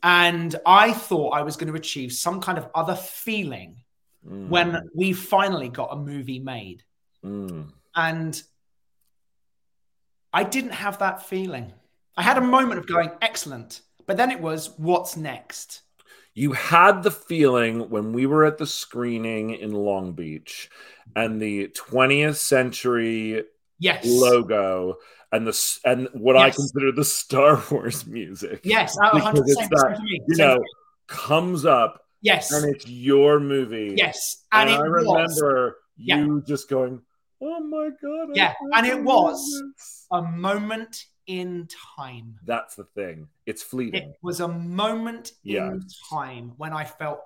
[0.03, 3.83] And I thought I was going to achieve some kind of other feeling
[4.27, 4.47] mm.
[4.49, 6.83] when we finally got a movie made.
[7.23, 7.71] Mm.
[7.95, 8.41] And
[10.33, 11.73] I didn't have that feeling.
[12.21, 13.81] I had a moment of going, excellent.
[14.05, 15.81] But then it was, what's next?
[16.35, 20.69] You had the feeling when we were at the screening in Long Beach
[21.15, 23.43] and the 20th century
[23.79, 24.05] yes.
[24.05, 24.97] logo
[25.31, 26.43] and the and what yes.
[26.43, 28.61] I consider the Star Wars music.
[28.63, 30.63] Yes, oh, because it's that you know
[31.07, 32.03] comes up.
[32.21, 33.95] Yes, and it's your movie.
[33.97, 36.41] Yes, and, and I remember you yeah.
[36.45, 37.01] just going,
[37.41, 39.43] "Oh my god!" Yeah, and it was
[39.75, 40.05] this.
[40.11, 42.35] a moment in time.
[42.45, 43.27] That's the thing.
[43.45, 44.01] It's fleeting.
[44.01, 45.67] It was a moment yeah.
[45.67, 47.19] in time when I felt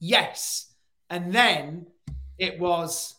[0.00, 0.72] yes,
[1.10, 1.86] and then
[2.38, 3.14] it was,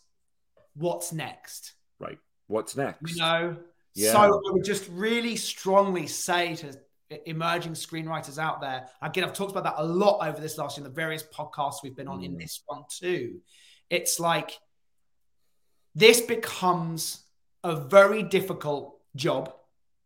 [0.74, 2.18] "What's next?" Right.
[2.46, 3.12] What's next?
[3.12, 3.56] You know,
[3.94, 4.12] yeah.
[4.12, 6.78] so I would just really strongly say to
[7.26, 8.88] emerging screenwriters out there.
[9.02, 11.76] Again, I've talked about that a lot over this last year in the various podcasts
[11.82, 12.26] we've been on mm.
[12.26, 13.40] in this one too.
[13.90, 14.58] It's like
[15.94, 17.22] this becomes
[17.62, 19.54] a very difficult job,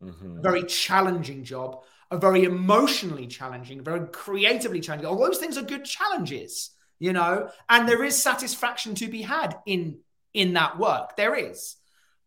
[0.03, 0.43] mm-hmm.
[0.43, 5.09] very challenging job, a very emotionally challenging, very creatively challenging.
[5.09, 9.59] All those things are good challenges, you know, and there is satisfaction to be had
[9.67, 9.99] in
[10.35, 11.17] in that work.
[11.17, 11.77] There is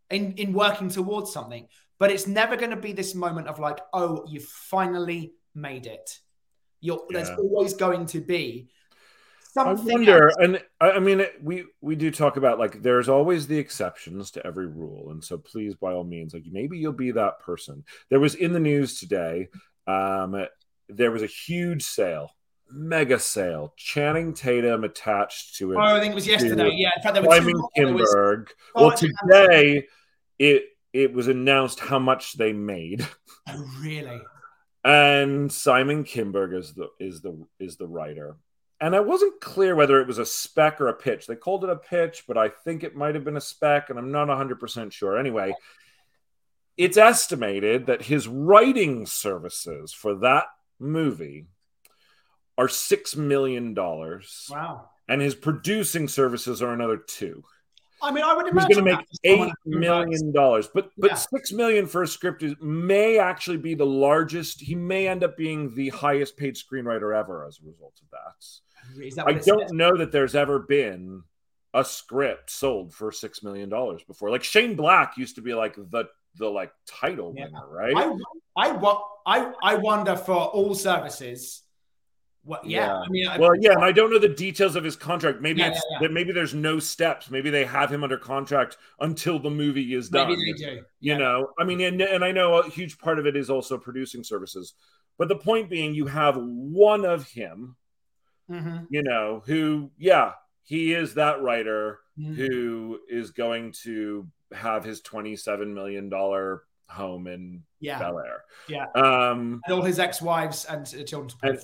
[0.09, 1.67] in in working towards something
[2.01, 6.19] but it's never going to be this moment of like oh you finally made it
[6.81, 7.17] you're yeah.
[7.17, 8.69] there's always going to be
[9.53, 10.35] something I wonder, else.
[10.39, 14.67] and I mean, we we do talk about like there's always the exceptions to every
[14.67, 17.83] rule, and so please, by all means, like maybe you'll be that person.
[18.09, 19.49] There was in the news today,
[19.87, 20.45] um,
[20.89, 22.31] there was a huge sale
[22.73, 23.73] mega sale.
[23.77, 25.75] Channing Tatum attached to it.
[25.75, 26.71] Oh, I think it was yesterday.
[26.73, 28.47] Yeah, in fact, there were Simon Kinberg.
[28.75, 29.87] well, today
[30.39, 33.07] it it was announced how much they made.
[33.49, 34.21] Oh, really?
[34.83, 38.37] and Simon Kinberg is the is the is the writer.
[38.81, 41.27] And I wasn't clear whether it was a spec or a pitch.
[41.27, 43.99] They called it a pitch, but I think it might have been a spec, and
[43.99, 45.19] I'm not 100% sure.
[45.19, 45.53] Anyway,
[46.77, 50.45] it's estimated that his writing services for that
[50.79, 51.45] movie
[52.57, 53.75] are $6 million.
[53.75, 54.89] Wow.
[55.07, 57.43] And his producing services are another two.
[58.03, 61.15] I mean, I would imagine he's going to make eight million dollars, but but yeah.
[61.15, 64.59] six million for a script is, may actually be the largest.
[64.59, 68.43] He may end up being the highest paid screenwriter ever as a result of that.
[69.15, 69.71] That I don't says?
[69.71, 71.23] know that there's ever been
[71.73, 74.29] a script sold for six million dollars before.
[74.29, 76.05] Like Shane Black used to be like the
[76.37, 77.45] the like title yeah.
[77.45, 78.17] winner, right?
[78.57, 81.63] I, I I I wonder for all services
[82.43, 82.87] well, yeah.
[82.87, 82.95] yeah.
[82.95, 85.41] I mean, well, yeah, and I don't know the details of his contract.
[85.41, 87.29] Maybe yeah, it's yeah, maybe there's no steps.
[87.29, 90.29] Maybe they have him under contract until the movie is done.
[90.29, 90.81] Maybe they do.
[90.99, 93.77] You know, I mean, and, and I know a huge part of it is also
[93.77, 94.73] producing services.
[95.19, 97.75] But the point being, you have one of him,
[98.51, 98.77] mm-hmm.
[98.89, 100.33] you know, who, yeah,
[100.63, 102.33] he is that writer mm-hmm.
[102.33, 106.09] who is going to have his $27 million
[106.87, 107.99] home in yeah.
[107.99, 108.43] Bel Air.
[108.67, 108.85] Yeah.
[108.95, 111.37] Um, and all his ex wives and children.
[111.43, 111.59] And,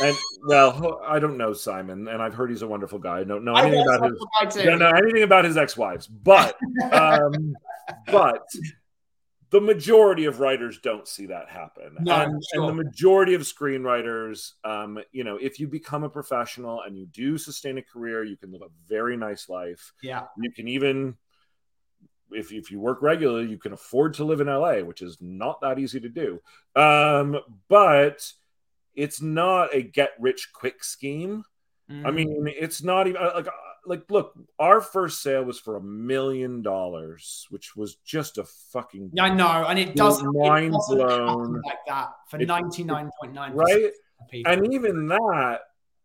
[0.00, 3.20] and well, I don't know Simon, and I've heard he's a wonderful guy.
[3.20, 4.64] I don't know anything about his.
[4.64, 6.56] Don't know anything about his ex-wives, but
[6.92, 7.54] um,
[8.06, 8.46] but
[9.50, 12.62] the majority of writers don't see that happen, no, and, sure.
[12.62, 17.06] and, the majority of screenwriters, um, you know, if you become a professional and you
[17.06, 19.92] do sustain a career, you can live a very nice life.
[20.02, 21.16] Yeah, you can even.
[22.30, 25.62] If, if you work regularly, you can afford to live in LA, which is not
[25.62, 26.42] that easy to do.
[26.76, 28.30] Um, but
[28.94, 31.44] it's not a get rich quick scheme.
[31.90, 32.06] Mm.
[32.06, 33.48] I mean, it's not even uh, like
[33.88, 39.10] like look, our first sale was for a million dollars, which was just a fucking
[39.12, 43.32] yeah, I know, and it doesn't mind it blown like that for ninety nine point
[43.32, 43.90] nine right.
[44.44, 45.60] And even that,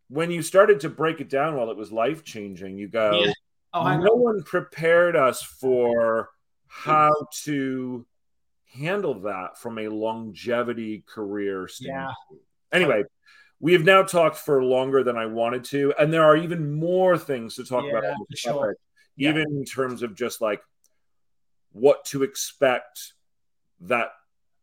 [0.07, 3.33] when you started to break it down, while it was life changing, you go, yeah.
[3.73, 6.29] oh, no one prepared us for
[6.67, 8.05] how to
[8.73, 12.15] handle that from a longevity career standpoint.
[12.31, 12.37] Yeah.
[12.71, 13.03] Anyway,
[13.63, 17.17] we have now talked for longer than I wanted to, and there are even more
[17.17, 18.15] things to talk yeah, about.
[18.35, 18.75] Sure.
[19.15, 19.59] Even yeah.
[19.59, 20.61] in terms of just like
[21.71, 23.13] what to expect
[23.79, 24.09] that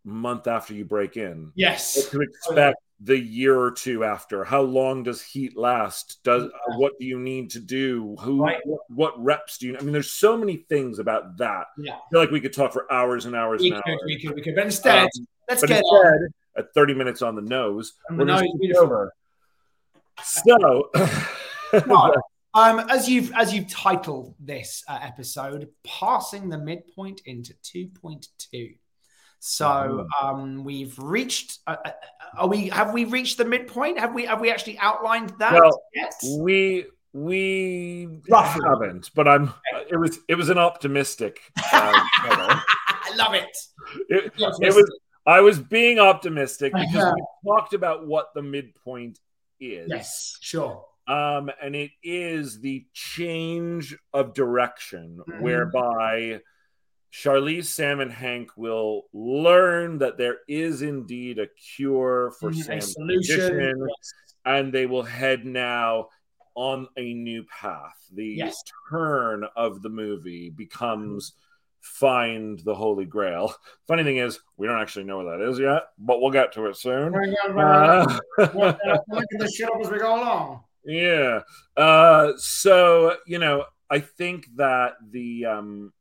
[0.05, 1.51] month after you break in.
[1.55, 1.97] Yes.
[1.97, 6.77] What to expect the year or two after how long does heat last does Yeah.
[6.77, 8.61] what do you need to do who Right.
[8.67, 11.95] what, what reps do you i mean there's so many things about that Yeah.
[11.95, 14.21] i feel like we could talk for hours and hours We and could, hours we
[14.21, 14.55] could, we could.
[14.55, 16.29] But instead, Um, let's but get on.
[16.57, 18.85] At 30 minutes on the nose we're the nose, switch beautiful.
[18.87, 19.13] over
[20.23, 20.91] so.
[22.53, 28.27] Um, as you've as you've titled this uh, episode, passing the midpoint into two point
[28.51, 28.71] two.
[29.39, 31.61] So um, we've reached.
[31.69, 31.91] Uh, uh,
[32.37, 32.69] are we?
[32.71, 34.01] Have we reached the midpoint?
[34.01, 34.27] Have we?
[34.27, 36.13] Have we actually outlined that Well, yet?
[36.41, 38.63] we we Roughly.
[38.65, 39.53] haven't but i'm
[39.91, 41.63] it was it was an optimistic uh.
[41.73, 42.63] I
[43.17, 43.57] love it.
[44.09, 47.15] it, it was i was being optimistic because Uh-huh.
[47.15, 49.19] we talked about what the midpoint
[49.61, 50.85] is Yes, sure.
[51.07, 55.41] um and it is the change of direction Mhm.
[55.43, 56.41] whereby
[57.13, 62.95] Charlize, Sam, and Hank will learn that there is indeed a cure for Mhm, Sam's
[62.95, 64.13] condition, Yes.
[64.45, 66.09] and they will head now
[66.55, 67.99] on a new path.
[68.13, 68.63] The Yes.
[68.89, 71.33] turn of the movie becomes
[71.81, 73.55] find the Holy Grail.
[73.89, 76.67] Funny thing is, we don't actually know what that is yet, but we'll get to
[76.67, 77.15] it soon.
[77.59, 80.63] Uh, Looking this shit up as we go along.
[80.85, 81.41] yeah.
[81.77, 85.93] Uh, so you know, I think that the um,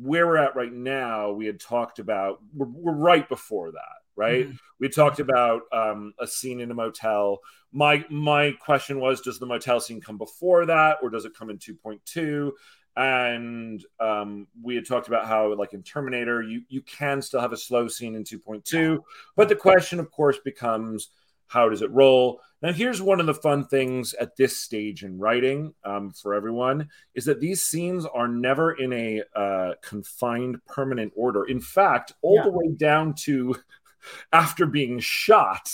[0.00, 2.38] where we're at right now, we had talked about.
[2.54, 4.48] We're, we're right before that, right?
[4.48, 4.56] Mhm.
[4.78, 7.38] We talked about um, a scene in a motel.
[7.72, 11.50] My my question was, does the motel scene come before that, or does it come
[11.50, 12.54] in two point two?
[13.00, 17.54] And um, we had talked about how, like in Terminator, you you can still have
[17.54, 19.02] a slow scene in two point two,
[19.36, 21.08] but the question, of course, becomes
[21.46, 22.40] how does it roll?
[22.60, 26.90] Now, here's one of the fun things at this stage in writing um, for everyone
[27.14, 31.44] is that these scenes are never in a uh, confined permanent order.
[31.46, 32.42] In fact, all Yeah.
[32.44, 33.56] the way down to
[34.32, 35.72] after being shot,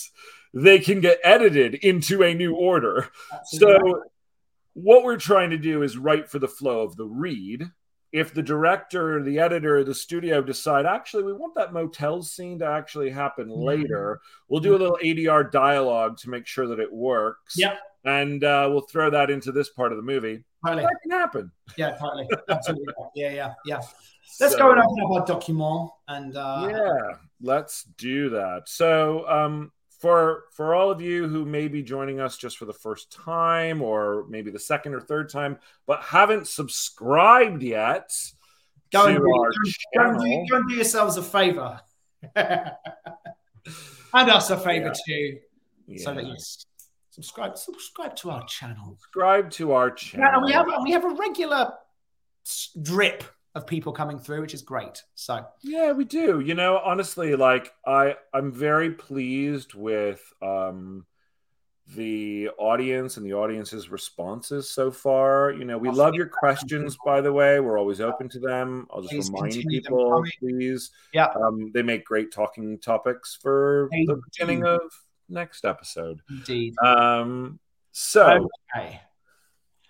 [0.54, 3.08] they can get edited into a new order.
[3.44, 4.04] So,
[4.76, 7.64] what we're trying to do is write for the flow of the read.
[8.12, 12.66] If the director, the editor, the studio decide actually we want that motel scene to
[12.66, 17.54] actually happen later, we'll do a little ADR dialogue to make sure that it works.
[17.56, 17.78] Yep.
[18.04, 20.44] And uh, we'll throw that into this part of the movie.
[20.64, 20.82] Totally.
[20.82, 21.50] That can happen.
[21.78, 22.28] Yeah, totally.
[22.50, 22.92] Absolutely.
[23.14, 23.80] Yeah, yeah, yeah.
[24.40, 29.28] Let's So- go and open up our document and uh, yeah let's do that so
[29.28, 29.70] um
[30.06, 33.82] for for all of you who may be joining us just for the first time
[33.82, 38.08] or maybe the second or third time but haven't subscribed yet
[38.92, 41.80] go and, do, go, do, go and do yourselves a favor.
[42.36, 42.70] and
[44.14, 44.92] us a favor Yeah.
[45.06, 45.38] too.
[45.88, 46.36] yeah, So that you
[47.10, 48.96] subscribe subscribe to our channel.
[49.00, 51.72] subscribe to our channel and we have we have a regular
[52.80, 53.24] drip
[53.56, 55.02] of people coming through, which is great.
[55.14, 56.40] So Yeah, we do.
[56.40, 61.06] You know, honestly, like I I'm very pleased with um
[61.94, 65.52] the audience and the audience's responses so far.
[65.52, 67.60] You know, we love your questions, by the way.
[67.60, 68.88] We're always open to them.
[68.90, 70.90] I'll just Please remind people, please.
[71.14, 71.26] Yeah.
[71.26, 74.80] Um, they make great talking topics for They the beginning of
[75.28, 76.22] next episode.
[76.28, 76.74] indeed.
[76.84, 77.60] Um,
[77.92, 79.00] so Okay.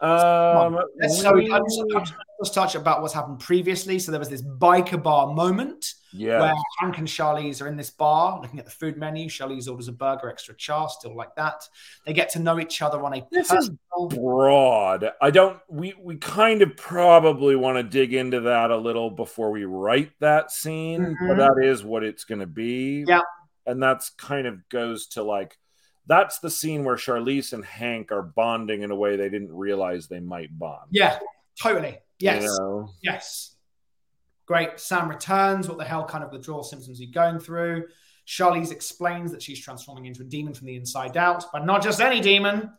[0.01, 3.99] Um Let's, so we- let's, let's, let's touch about what's happened previously.
[3.99, 6.41] So there was this biker bar moment yeah.
[6.41, 9.29] where Hank and Charlize are in this bar looking at the food menu.
[9.29, 11.67] Charlize orders a burger, extra char, still like that.
[12.05, 13.71] They get to know each other on a This is
[14.11, 15.11] broad.
[15.21, 19.51] I don't we we kind of probably want to dig into that a little before
[19.51, 21.39] we write that scene, but Mhm.
[21.39, 23.05] that is what it's going to be.
[23.07, 23.21] Yeah.
[23.65, 25.59] And that's kind of goes to like
[26.07, 30.07] that's the scene where Charlize and Hank are bonding in a way they didn't realize
[30.07, 30.89] they might bond.
[30.91, 31.19] Yeah,
[31.61, 31.99] totally.
[32.19, 32.89] Yes, You know?
[33.03, 33.57] yes.
[34.47, 34.79] Great.
[34.79, 35.69] Sam returns.
[35.69, 37.87] What the hell kind of withdrawal symptoms are you going through?
[38.27, 42.01] Charlize explains that she's transforming into a demon from the inside out, but not just
[42.01, 42.71] any demon.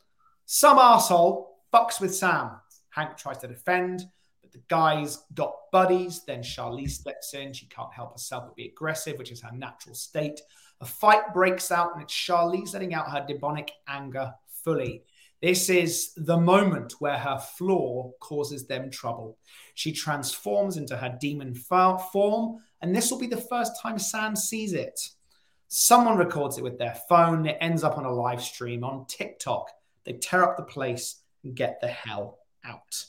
[0.46, 2.52] Some asshole fucks with Sam.
[2.90, 4.04] Hank tries to defend,
[4.42, 6.24] but the guys got buddies.
[6.26, 7.52] Then Charlize steps in.
[7.54, 10.40] She can't help herself but be aggressive, which is her natural state.
[10.82, 15.04] A fight breaks out, and it's Charlize letting out her demonic anger fully.
[15.42, 19.38] This is the moment where her flaw causes them trouble.
[19.76, 24.74] She transforms into her demon form, and this will be the first time Sam sees
[24.74, 25.00] it.
[25.68, 27.46] Someone records it with their phone.
[27.46, 29.70] It ends up on a live stream on TikTok.
[30.06, 33.06] They tear up the place and get the hell out.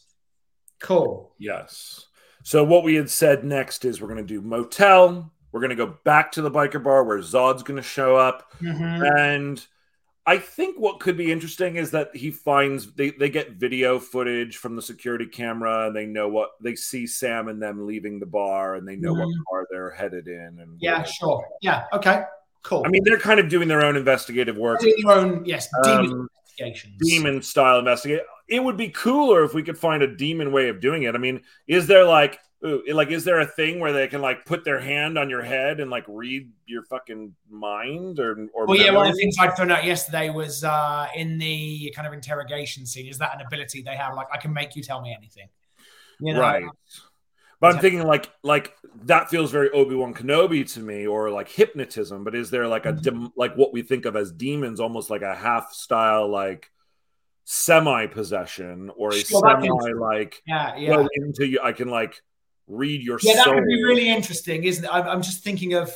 [0.80, 1.34] Cool.
[1.38, 2.07] Yes.
[2.43, 5.32] So what we had said next is we're going to do motel.
[5.53, 8.53] We're going to go back to the biker bar where Zod's going to show up.
[8.61, 9.66] And
[10.26, 14.59] I think what could be interesting is that he finds they, they get video footage
[14.59, 18.26] from the security camera and they know what they see Sam and them leaving the
[18.26, 19.44] bar and they know what Mhm.
[19.49, 20.59] car they're headed in.
[20.61, 21.46] And Yeah, sure.
[21.62, 22.24] Yeah, okay.
[22.62, 22.82] Cool.
[22.84, 26.11] I mean, they're kind of doing their own investigative work, doing your own yes, demon
[26.12, 26.94] Um, investigations.
[26.99, 28.20] demon style investigate.
[28.49, 31.14] It would be cooler if we could find a demon way of doing it.
[31.14, 34.44] I mean, is there like, ooh, like, is there a thing where they can like
[34.44, 38.66] put their hand on your head and like read your fucking mind or or?
[38.66, 42.06] Well, yeah, one of the things I found out yesterday was uh, in the kind
[42.06, 43.06] of interrogation scene.
[43.06, 44.14] Is that an ability they have?
[44.14, 45.48] Like, I can make you tell me anything.
[46.20, 46.40] You know?
[46.40, 46.64] right.
[47.61, 51.48] But I'm thinking like like that feels very Obi Wan Kenobi to me, or like
[51.48, 52.22] hypnotism.
[52.22, 53.02] But is there like a Mhm.
[53.02, 56.70] dem- like what we think of as demons, almost like a half style like
[57.44, 60.90] semi possession, or a Sure, semi like Yeah, yeah.
[60.90, 61.61] well into you?
[61.61, 62.22] I can like
[62.69, 64.91] read your yeah, that would be really interesting, isn't it?
[64.93, 65.93] I'm, I'm just thinking of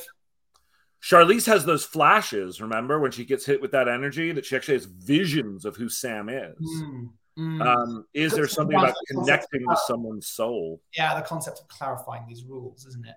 [1.01, 2.61] Charlize has those flashes.
[2.61, 5.89] Remember when she gets hit with that energy that she actually has visions of who
[5.89, 6.55] Sam is.
[6.59, 7.61] mm, mm.
[7.65, 10.81] Um, is there something about connecting to someone's soul?
[10.95, 13.15] yeah, the concept of clarifying these rules, isn't it?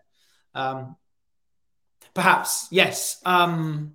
[0.55, 0.97] Um,
[2.13, 3.21] perhaps yes.
[3.25, 3.95] Um,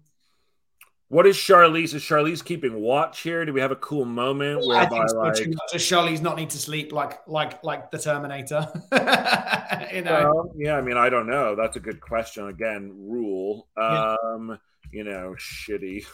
[1.11, 1.93] What is Charlize?
[1.93, 3.43] Is Charlize keeping watch here?
[3.43, 5.33] Do we have a cool moment I think so like.
[5.35, 8.65] Does Charlize not need to sleep like like like the Terminator?
[9.93, 11.53] you know, Well, yeah, I mean, I don't know.
[11.57, 12.47] That's a good question.
[12.47, 13.67] Again, rule.
[13.77, 14.15] Yeah.
[14.23, 14.57] Um,
[14.93, 16.05] you know, shitty.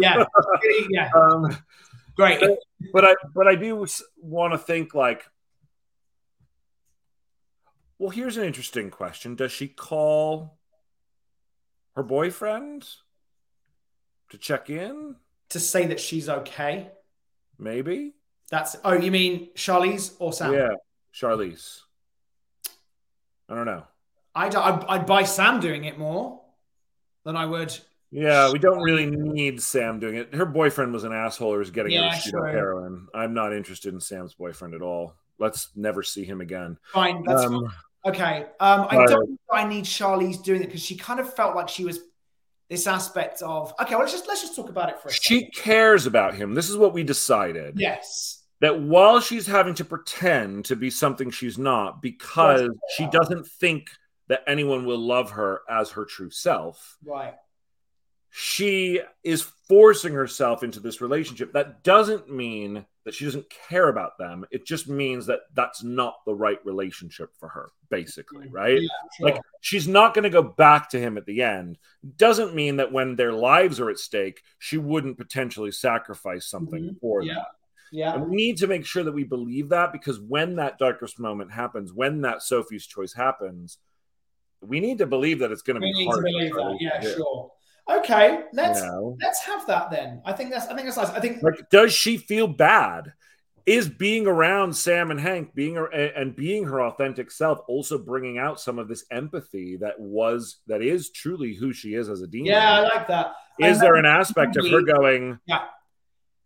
[0.00, 0.24] yeah,
[0.90, 1.56] yeah, Um,
[2.16, 2.42] great.
[2.92, 5.22] but I but I do want to think like
[8.00, 9.36] well, here's an interesting question.
[9.36, 10.58] Does she call
[11.94, 12.84] her boyfriend
[14.34, 15.14] to check in?
[15.50, 16.90] To say that she's okay.
[17.58, 18.12] Maybe.
[18.50, 20.52] That's oh, you mean Charlize or Sam?
[20.52, 20.74] Yeah,
[21.14, 21.80] Charlize.
[23.48, 23.84] I don't know.
[24.34, 26.42] I don't, I'd, I'd buy Sam doing it more
[27.24, 27.76] than I would.
[28.10, 30.34] Yeah, we don't really need Sam doing it.
[30.34, 32.46] Her boyfriend was an asshole who was getting her Yeah, shoot sure.
[32.48, 33.06] heroin.
[33.14, 35.14] I'm not interested in Sam's boyfriend at all.
[35.38, 36.78] Let's never see him again.
[36.92, 37.72] Fine, that's Um,
[38.04, 38.46] okay.
[38.60, 41.68] Um, I don't think I need Charlize doing it because she kind of felt like
[41.68, 42.00] she was
[42.70, 43.94] this aspect of okay.
[43.94, 45.54] Well, let's just let's just talk about it for a she second.
[45.54, 46.54] cares about him.
[46.54, 47.78] This is what we decided.
[47.78, 48.42] Yes.
[48.60, 53.90] That while she's having to pretend to be something she's not because she doesn't think
[54.28, 57.34] that anyone will love her as her true self, Right.
[58.30, 61.52] she is forcing herself into this relationship.
[61.52, 64.44] That doesn't mean that she doesn't care about them.
[64.50, 68.80] It just means that that's not the right relationship for her, basically, right?
[68.80, 68.88] Yeah,
[69.18, 69.28] sure.
[69.30, 71.76] Like she's not going to go back to him at the end.
[72.16, 77.00] Doesn't mean that when their lives are at stake, she wouldn't potentially sacrifice something Mhm.
[77.00, 77.34] for Yeah.
[77.34, 77.46] that.
[77.92, 78.14] yeah.
[78.14, 81.52] And we need to make sure that we believe that because when that darkest moment
[81.52, 83.78] happens, when that Sophie's choice happens,
[84.62, 86.24] we need to believe that it's going to We be to hard.
[86.24, 86.76] believe that.
[86.80, 87.52] Yeah, sure.
[87.90, 88.80] Okay, let's
[89.20, 90.22] let's have that then.
[90.24, 91.10] I think that's I think that's nice.
[91.10, 93.12] I think Like, does she feel bad?
[93.66, 98.36] Is being around Sam and Hank, being a- and being her authentic self, also bringing
[98.38, 102.26] out some of this empathy that was that is truly who she is as a
[102.26, 102.46] demon?
[102.52, 103.34] yeah, I like that.
[103.60, 105.62] is there an aspect of her going Yeah.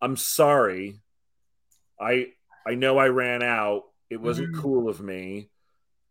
[0.03, 1.01] i'm sorry
[1.99, 2.26] i
[2.66, 4.61] i know i ran out it wasn't Mhm.
[4.61, 5.49] cool of me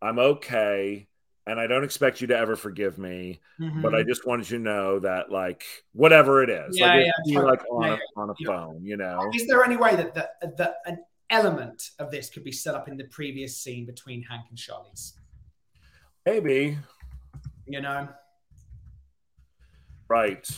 [0.02, 1.06] i'm okay
[1.48, 3.82] and i don't expect you to ever forgive me Mhm.
[3.82, 7.40] but i just wanted you to know that like whatever it is Yeah, like yeah,
[7.40, 10.76] like on a, on a phone you know Is there any way that, that that
[10.86, 10.98] an
[11.30, 15.12] element of this could be set up in the previous scene between Hank and Charlize?
[16.24, 16.78] maybe
[17.66, 18.08] You know,
[20.08, 20.48] right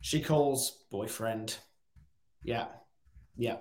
[0.00, 1.58] she calls boyfriend.
[2.42, 2.66] Yeah,
[3.36, 3.56] yeah.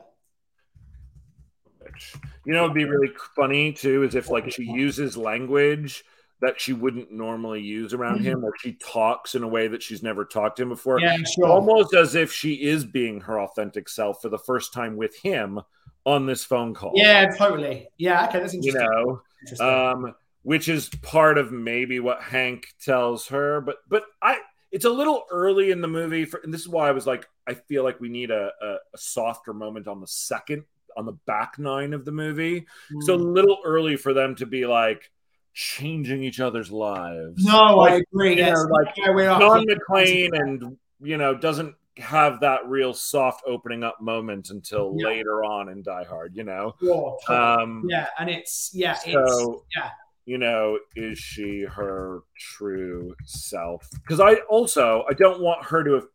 [1.79, 2.13] Which,
[2.45, 6.03] you know, it'd be really funny too, is if like she uses language
[6.41, 10.01] that she wouldn't normally use around him, or she talks in a way that she's
[10.01, 10.99] never talked to him before.
[10.99, 11.47] Yeah, sure.
[11.47, 15.59] Almost as if she is being her authentic self for the first time with him
[16.05, 16.93] on this phone call.
[16.95, 17.87] Yeah, totally.
[17.97, 18.81] Yeah, okay, that's interesting.
[18.81, 19.17] You
[19.59, 24.39] know, um, which is part of maybe what Hank tells her, but but I
[24.71, 27.27] it's a little early in the movie for and this is why I was like,
[27.47, 30.63] I feel like we need a, a, a softer moment on the second
[30.99, 32.67] on the back nine of the movie.
[33.01, 33.33] So a Mm.
[33.33, 35.09] little early for them to be like
[35.53, 37.43] changing each other's lives.
[37.43, 38.37] no, like, I agree.
[38.37, 39.65] you know, like Yeah, we're up John.
[39.65, 45.07] McClane and you know doesn't have that real soft opening up moment until Yeah.
[45.07, 46.75] later on in Die Hard, you know.
[46.81, 47.17] Sure.
[47.27, 49.89] Um yeah, and it's yeah, it's so yeah.
[50.25, 53.89] you know, is she her true self?
[53.91, 56.07] Because I also I don't want her to have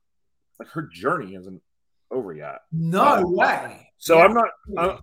[0.60, 1.60] like her journey isn't
[2.14, 2.60] over yet.
[2.72, 3.90] no way.
[3.98, 4.24] So Yeah.
[4.24, 4.48] I'm not
[4.78, 4.98] I'm,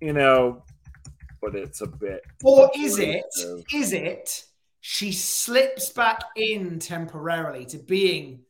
[0.00, 0.62] you know,
[1.42, 3.24] but it's a bit Or is it?
[3.74, 4.44] Is it?
[4.80, 8.42] She slips back in temporarily to being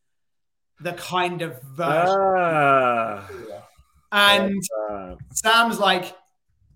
[0.81, 3.27] the kind of version, ah,
[4.13, 6.15] and uh, Sam's like,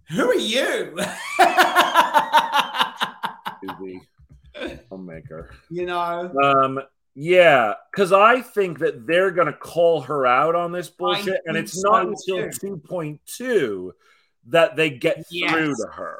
[0.08, 0.96] "Who are you?"
[4.90, 5.50] homemaker.
[5.70, 6.32] you know.
[6.42, 6.80] Um,
[7.22, 11.54] Yeah, because I think that they're going to call her out on this bullshit, and
[11.54, 13.92] it's so not until 2.2
[14.46, 15.50] that they get Yes.
[15.52, 16.18] through to her.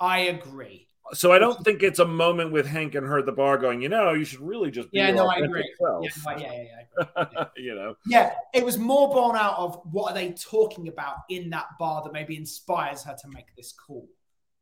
[0.00, 0.88] I agree.
[1.12, 3.80] So I don't think it's a moment with Hank and her at the bar going,
[3.80, 5.72] you know, you should really just be Yeah, no, I agree.
[5.80, 7.46] Yeah, no, yeah, yeah, yeah, I agree.
[7.64, 11.50] you know, Yeah, it was more born out of what are they talking about in
[11.50, 14.08] that bar that maybe inspires her to make this call.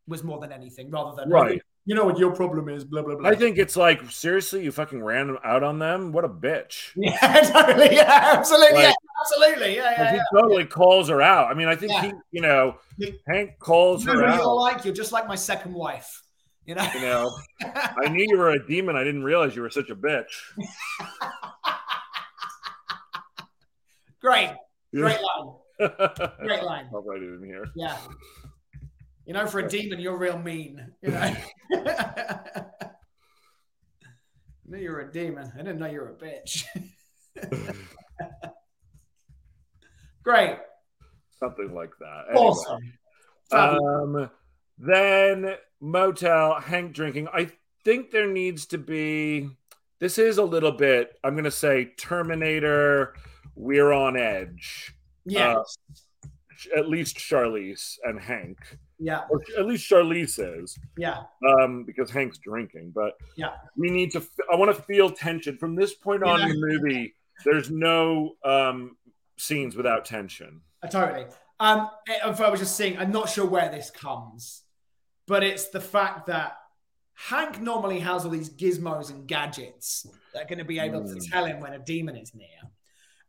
[0.06, 1.62] Was more than anything, rather than oh, right?
[1.86, 3.28] You know what your problem is, blah blah blah.
[3.28, 6.12] I think it's like seriously, you fucking ran out on them.
[6.12, 6.92] What a bitch!
[6.96, 7.96] Yeah, totally.
[7.96, 8.74] Yeah, absolutely.
[8.74, 9.76] Like- yeah, absolutely.
[9.76, 10.22] Yeah, yeah, he yeah.
[10.32, 11.50] totally calls her out.
[11.50, 12.02] I mean, I think Yeah.
[12.02, 12.76] he, you know,
[13.28, 14.84] Hank calls You know her who you're like?
[14.84, 16.22] You're just like my second wife.
[16.66, 16.86] You know.
[16.94, 17.30] You know,
[17.62, 18.96] I knew you were a demon.
[18.96, 20.24] I didn't realize you were such a bitch.
[24.20, 24.50] great,
[24.94, 25.90] great line.
[26.40, 26.88] Great line.
[26.94, 27.66] I'll write it in here.
[27.74, 27.96] Yeah.
[29.26, 30.86] You know, for a demon, you're real mean.
[31.02, 31.34] You know.
[31.72, 32.64] I
[34.66, 35.50] knew you were a demon.
[35.54, 36.64] I didn't know you were a bitch.
[40.22, 40.58] Great.
[41.38, 42.24] Something like that.
[42.30, 42.46] Anyway.
[42.46, 42.92] Awesome.
[43.52, 44.30] Um,
[44.78, 47.28] then motel, Hank drinking.
[47.32, 47.50] I
[47.84, 49.50] think there needs to be.
[50.00, 51.12] This is a little bit.
[51.22, 53.14] I'm going to say Terminator.
[53.54, 54.92] We're on edge.
[55.24, 55.56] yeah.
[55.56, 55.62] uh,
[56.76, 58.58] At least Charlize and Hank,
[58.98, 59.22] yeah.
[59.30, 61.22] or at least Charlize is, Yeah.
[61.60, 62.92] um, because Hank's drinking.
[62.94, 63.54] But Yeah.
[63.76, 64.18] we need to.
[64.18, 67.14] f- I want to feel tension from this point on in the movie.
[67.44, 68.96] There's no um,
[69.38, 70.60] scenes without tension.
[70.82, 71.26] Uh, totally.
[71.60, 74.62] Um, if I was just saying, I'm not sure where this comes,
[75.26, 76.56] but it's the fact that
[77.14, 81.14] Hank normally has all these gizmos and gadgets that are going to be able to
[81.14, 81.30] Mm.
[81.30, 82.48] tell him when a demon is near.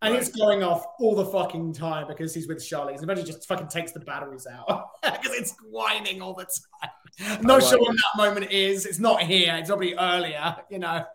[0.02, 0.22] And Right.
[0.22, 2.96] it's going off all the fucking time because he's with Charlize.
[2.96, 6.92] And eventually just fucking takes the batteries out because it's whining all the time.
[7.40, 8.86] I'm not I sure like when that moment is.
[8.86, 9.56] It's not here.
[9.56, 11.06] It's probably earlier, you know.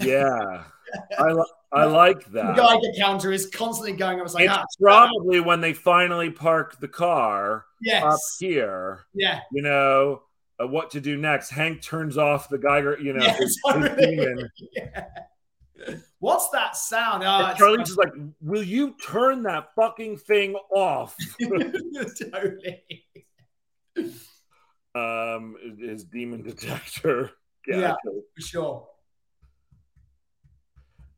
[0.00, 0.64] Yeah,
[1.18, 2.54] I li- I like that.
[2.56, 2.62] The.
[2.62, 4.20] Geiger counter is constantly going.
[4.20, 8.02] I was like, it's ah, probably when they finally park the car yes.
[8.04, 9.06] up here.
[9.14, 9.40] Yeah.
[9.50, 10.22] You know
[10.62, 11.50] uh, what to do next.
[11.50, 12.98] Hank turns off the Geiger.
[13.00, 14.16] You know, Yeah, his, his totally.
[14.16, 14.50] demon.
[14.74, 15.04] Yeah.
[16.18, 17.22] What's that sound?
[17.24, 23.04] Oh, Charlize just like, "Will you turn that fucking thing off?" totally.
[24.94, 27.30] um, his demon detector.
[27.68, 27.80] Yeah.
[28.04, 28.22] gadget.
[28.36, 28.88] For sure.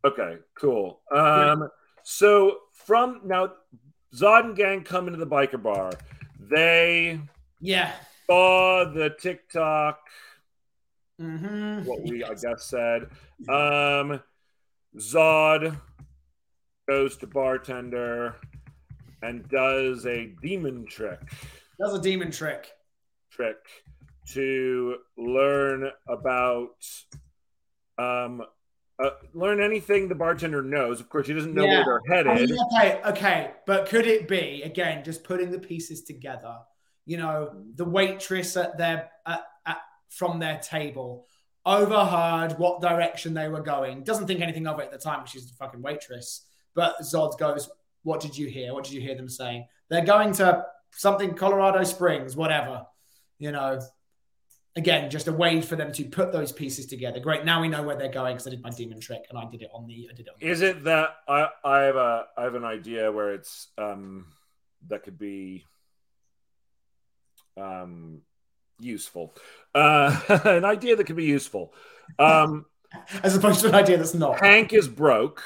[0.02, 1.02] Okay, cool.
[1.14, 1.68] Um,
[2.02, 3.52] so from now,
[4.14, 5.92] Zod and gang come into the biker bar.
[6.40, 7.20] They
[7.60, 7.92] Yeah.
[8.26, 9.98] saw the TikTok,
[11.20, 11.84] Mm-hmm.
[11.84, 13.10] what we I guess said.
[13.46, 14.22] Um,
[14.98, 15.78] Zod
[16.88, 18.36] goes to bartender
[19.22, 21.20] and does a demon trick
[21.80, 22.68] Does a demon trick.
[23.30, 23.56] trick
[24.32, 26.74] to learn about
[27.98, 28.42] um
[29.02, 30.98] uh, learn anything the bartender knows.
[31.00, 31.84] Of course, he doesn't know Yeah.
[31.86, 32.50] where they're I headed.
[32.50, 36.56] mean, okay, okay, but could it be again just putting the pieces together?
[37.06, 39.78] You know, the waitress at their at, at,
[40.10, 41.26] from their table
[41.68, 44.02] overheard what direction they were going.
[44.02, 46.46] Doesn't think anything of it at the time because she's a fucking waitress.
[46.74, 47.68] But Zod goes,
[48.02, 48.72] "What did you hear?
[48.72, 49.66] What did you hear them saying?
[49.88, 52.86] They're going to something Colorado Springs, whatever."
[53.38, 53.80] You know,
[54.76, 57.20] again, just a way for them to put those pieces together.
[57.20, 57.44] Great.
[57.44, 59.62] Now we know where they're going because I did my demon trick and I did
[59.62, 60.08] it on the.
[60.10, 60.32] I did it.
[60.40, 64.26] The Is it that I I have a I have an idea where it's um
[64.88, 65.66] that could be
[67.56, 68.22] um
[68.80, 69.34] useful.
[69.74, 71.72] Uh an idea that could be useful.
[72.18, 72.66] Um
[73.22, 74.40] as opposed to an idea that's not.
[74.40, 75.42] Hank is broke.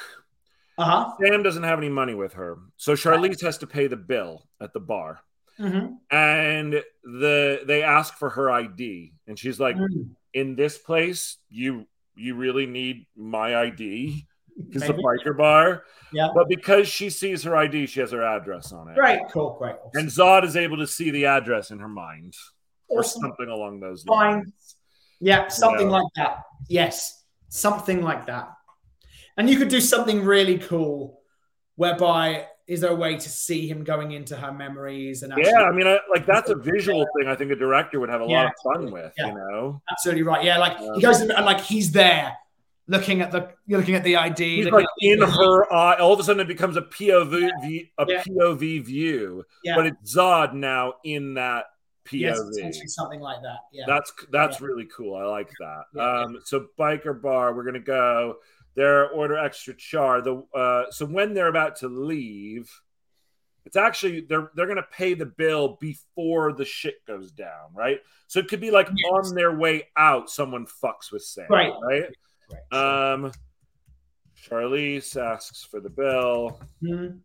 [0.77, 1.13] Uh huh.
[1.21, 2.57] Sam doesn't have any money with her.
[2.77, 5.19] So Charlize has to pay the bill at the bar.
[5.59, 6.15] Mm-hmm.
[6.15, 9.77] And the they ask for her ID and she's like
[10.33, 14.25] in this place you you really need my ID
[14.57, 15.83] because the biker bar.
[16.11, 16.29] Yeah.
[16.33, 18.97] But because she sees her ID, she has her address on it.
[18.97, 19.21] Right.
[19.31, 19.55] Cool.
[19.59, 19.75] Great.
[19.75, 19.91] Awesome.
[19.95, 22.35] And Zod is able to see the address in her mind
[22.93, 24.35] or something along those Fine.
[24.35, 24.75] lines.
[25.19, 25.47] Yeah.
[25.47, 25.93] Something Yeah.
[25.97, 26.37] like that.
[26.69, 27.23] Yes.
[27.49, 28.49] Something like that.
[29.37, 31.21] And you could do something really cool
[31.75, 35.63] whereby is there a way to see him going into her memories and actually, Yeah,
[35.63, 37.27] I mean, I, like that's a visual thing.
[37.27, 39.11] I think a director would have a lot of fun with.
[39.17, 39.27] yeah.
[39.27, 40.43] You know, absolutely right.
[40.43, 40.59] Yeah.
[40.59, 40.91] Like Yeah.
[40.95, 42.33] he goes in and like he's there
[42.87, 44.57] looking at the you're looking at the ID.
[44.63, 45.95] he's like the- in her eye.
[45.99, 48.23] All of a sudden, it becomes a POV, a Yeah.
[48.23, 49.75] POV view, Yeah.
[49.75, 51.65] but it's Zod now in that
[52.05, 52.19] POV.
[52.61, 53.59] yes, something like that.
[53.71, 53.85] Yeah.
[53.87, 54.67] That's that's Yeah.
[54.67, 55.15] really cool.
[55.15, 55.83] I like that.
[55.95, 58.37] Yeah, um, so biker bar, we're gonna go
[58.75, 59.09] there.
[59.09, 60.21] Order extra char.
[60.21, 62.69] The uh, so when they're about to leave,
[63.65, 67.99] it's actually they're they're gonna pay the bill before the shit goes down, right?
[68.27, 69.11] So it could be like Yes.
[69.29, 71.71] on their way out, someone fucks with Sam, Right.
[71.83, 72.05] right?
[72.71, 73.13] Right.
[73.13, 73.31] Um,
[74.35, 77.19] Charlize asks for the bill Mhm.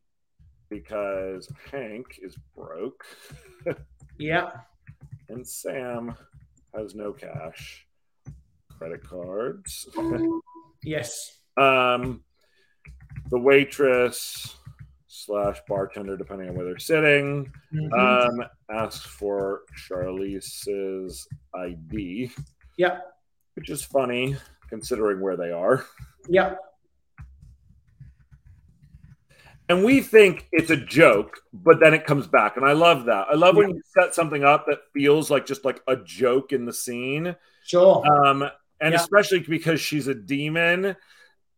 [0.70, 3.04] Because Hank is broke
[4.18, 4.50] Yeah.
[5.28, 6.14] and Sam
[6.74, 7.86] has no cash.
[8.78, 9.88] Credit cards.
[10.84, 11.40] Yes.
[11.56, 12.22] Um,
[13.30, 14.56] the waitress
[15.08, 17.92] slash bartender, depending on where they're sitting, Mhm.
[17.98, 22.30] um, asks for Charlize's ID,
[22.76, 23.00] yeah.
[23.54, 24.36] which is funny
[24.68, 25.84] considering where they are.
[26.28, 26.54] Yeah.
[29.68, 32.56] And we think it's a joke, but then it comes back.
[32.56, 33.26] And I love that.
[33.30, 36.64] I love when you set something up that feels like just like a joke in
[36.64, 37.36] the scene.
[37.64, 38.02] Sure.
[38.24, 38.42] Um,
[38.80, 39.00] and Yeah.
[39.00, 40.96] especially because she's a demon,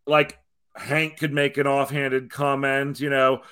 [0.07, 0.39] like
[0.75, 3.43] Hank could make an offhanded comment, you know,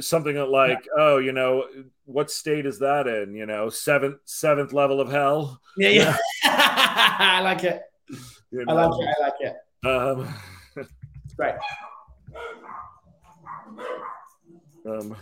[0.00, 1.66] something like, "Oh, you know,
[2.06, 3.34] what state is that in?
[3.34, 5.90] You know, seventh seventh level of hell." yeah.
[5.90, 6.16] Yeah.
[6.44, 7.82] I like it.
[8.50, 9.16] You I like it.
[9.18, 9.56] I like it.
[9.86, 10.34] Um,
[11.36, 11.54] great.
[14.86, 15.16] Um,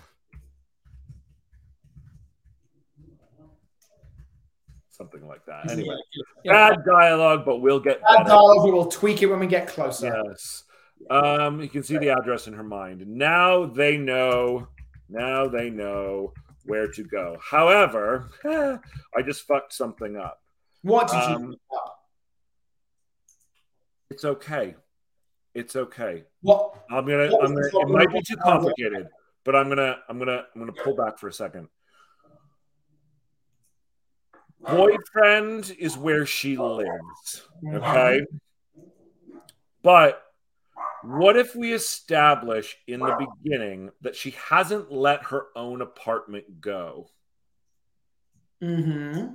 [4.91, 5.71] something like that.
[5.71, 5.97] Anyway,
[6.45, 6.71] Yeah.
[6.71, 8.29] bad dialogue, but we'll get Bad better.
[8.31, 8.65] dialogue.
[8.65, 10.25] We will tweak it when we get closer.
[10.27, 10.65] Yes.
[11.11, 13.07] Um, you can see the address in her mind.
[13.07, 14.69] Now they know.
[15.09, 16.33] Now they know
[16.65, 17.37] where to go.
[17.43, 20.41] However, I just fucked something up.
[20.83, 21.35] What did you?
[21.37, 21.57] Um,
[24.11, 24.75] It's okay.
[25.55, 26.25] It's okay.
[26.43, 26.75] What?
[26.91, 27.31] I'm gonna.
[27.31, 27.67] What I'm gonna.
[27.67, 29.09] It might be too complicated,
[29.45, 29.99] but I'm gonna.
[30.09, 30.45] I'm gonna.
[30.55, 31.69] I'm gonna pull back for a second.
[34.61, 37.43] Boyfriend is where she lives.
[37.67, 38.23] Okay.
[39.83, 40.23] But
[41.03, 47.09] what if we establish in the beginning that she hasn't let her own apartment go?
[48.63, 49.35] Mm-hmm.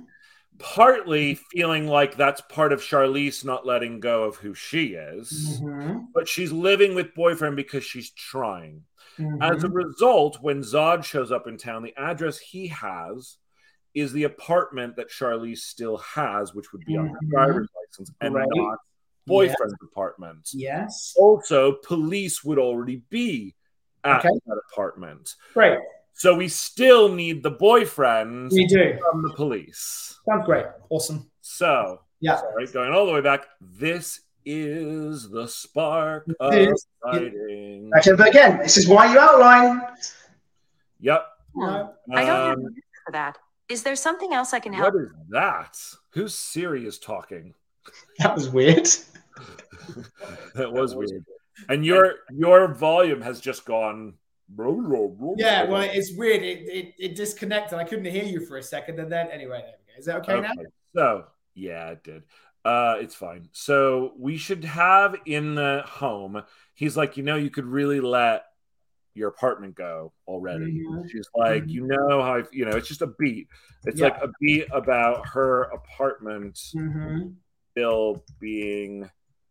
[0.58, 5.98] Partly feeling like that's part of Charlize not letting go of who she is, Mm-hmm.
[6.14, 8.82] but she's living with boyfriend because she's trying.
[9.18, 9.42] Mm-hmm.
[9.42, 13.36] As a result, when Zod shows up in town, the address he has
[13.94, 17.30] is the apartment that Charlize still has, which would be on her Mhm.
[17.30, 18.46] driver's license and Right.
[18.52, 18.78] not
[19.26, 20.50] boyfriend's apartment.
[20.54, 21.14] Yes.
[21.16, 23.54] Also, police would already be
[24.04, 24.28] at Okay.
[24.46, 25.34] that apartment.
[25.52, 25.78] Great.
[26.12, 28.98] So we still need the boyfriend We do.
[29.00, 30.18] from the police.
[30.28, 30.66] Sounds great.
[30.90, 31.30] Awesome.
[31.40, 32.36] So, Yeah.
[32.36, 34.20] sorry, going all the way back, this
[34.50, 37.90] is the spark of This is- writing.
[37.98, 39.82] Okay, but again, this is why you outline.
[41.00, 41.26] Yep.
[41.54, 41.94] No.
[42.12, 43.38] I don't have Um, an answer for that.
[43.68, 44.94] Is there something else I can help?
[44.94, 45.76] What is that?
[46.14, 47.54] Who's Siri is talking?
[48.18, 48.88] That was weird.
[50.54, 51.24] That was weird.
[51.68, 54.14] And your your volume has just gone.
[55.36, 55.64] Yeah.
[55.64, 56.42] Well, it's weird.
[56.42, 57.78] It, it it disconnected.
[57.78, 59.98] I couldn't hear you for a second, and then anyway, there we go.
[59.98, 60.52] Is that okay, now?
[60.52, 62.22] Okay, So yeah, it did.
[62.64, 63.48] Uh, it's fine.
[63.52, 66.42] So we should have in the home.
[66.74, 68.44] He's like, you know, you could really let
[69.14, 70.80] your apartment go already.
[70.86, 71.10] Mhm.
[71.10, 71.70] She's like, Mhm.
[71.70, 73.48] you know how I, you know, it's just a beat.
[73.84, 74.08] It's Yeah.
[74.08, 77.30] like a beat about her apartment Mm-hmm.
[77.70, 79.10] still being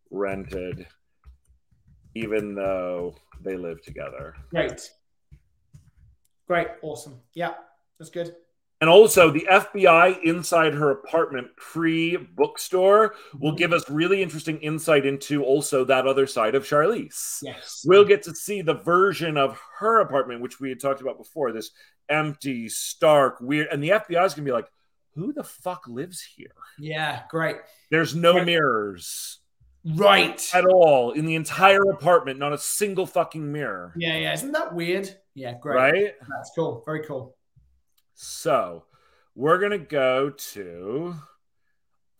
[0.09, 0.87] rented,
[2.15, 4.35] even though they live together.
[4.49, 4.89] Great.
[6.47, 6.67] Great.
[6.81, 7.21] Awesome.
[7.33, 7.55] Yeah.
[7.99, 8.35] That's good.
[8.79, 13.57] And also, the FBI inside her apartment pre bookstore will mm-hmm.
[13.57, 17.39] give us really interesting insight into also that other side of Charlize.
[17.41, 17.83] Yes.
[17.87, 21.51] We'll get to see the version of her apartment, which we had talked about before
[21.51, 21.71] this
[22.07, 23.67] empty, stark, weird.
[23.71, 24.69] And the FBI is going to be like,
[25.15, 26.51] who the fuck lives here?
[26.77, 27.23] Yeah.
[27.31, 27.55] Great.
[27.89, 28.45] There's no Right.
[28.45, 29.39] mirrors
[29.83, 30.51] Right.
[30.53, 33.93] at all in the entire apartment, not a single fucking mirror.
[33.97, 34.17] Yeah.
[34.17, 34.33] Yeah.
[34.33, 35.09] Isn't that weird?
[35.33, 35.55] Yeah.
[35.59, 35.75] Great.
[35.75, 36.15] Right?
[36.29, 36.83] That's cool.
[36.85, 37.36] Very cool.
[38.19, 38.85] So
[39.35, 41.15] we're going to go to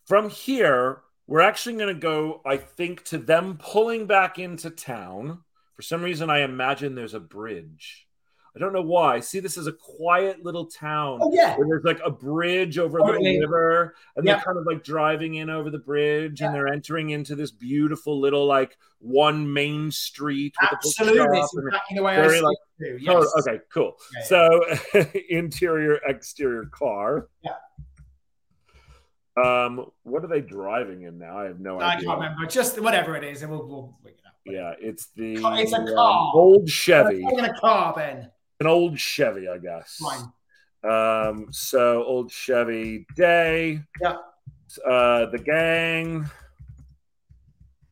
[0.06, 1.02] from here.
[1.26, 5.40] We're actually going to go, I think, to them pulling back into town.
[5.74, 8.07] For some reason, I imagine there's a bridge.
[8.58, 9.14] I don't know why.
[9.16, 11.56] I see this as a quiet little town Oh yeah.
[11.56, 13.38] where there's like a bridge over Totally.
[13.38, 14.34] the river, and Yeah.
[14.34, 18.18] they're kind of like driving in over the bridge, and they're entering into this beautiful
[18.20, 21.18] little like one main street with Absolutely.
[21.20, 23.06] a It's exactly the way I see like, it too.
[23.08, 23.96] Oh, okay, cool.
[24.12, 24.78] Yeah, yeah.
[24.92, 27.28] So interior, exterior car.
[27.44, 27.52] Yeah.
[29.36, 31.38] Um, what are they driving in now?
[31.38, 32.08] I have no I idea.
[32.08, 32.46] I can't remember.
[32.46, 34.52] Just whatever it is, and we'll, we'll figure it out.
[34.80, 36.32] Yeah, it's the It's a um, car.
[36.34, 38.30] old Chevy, in a car, Ben.
[38.60, 39.96] An old Chevy, I guess.
[39.96, 40.32] Fine.
[40.84, 43.82] Um, so old Chevy day.
[44.00, 44.16] Yeah.
[44.86, 46.28] Uh, the gang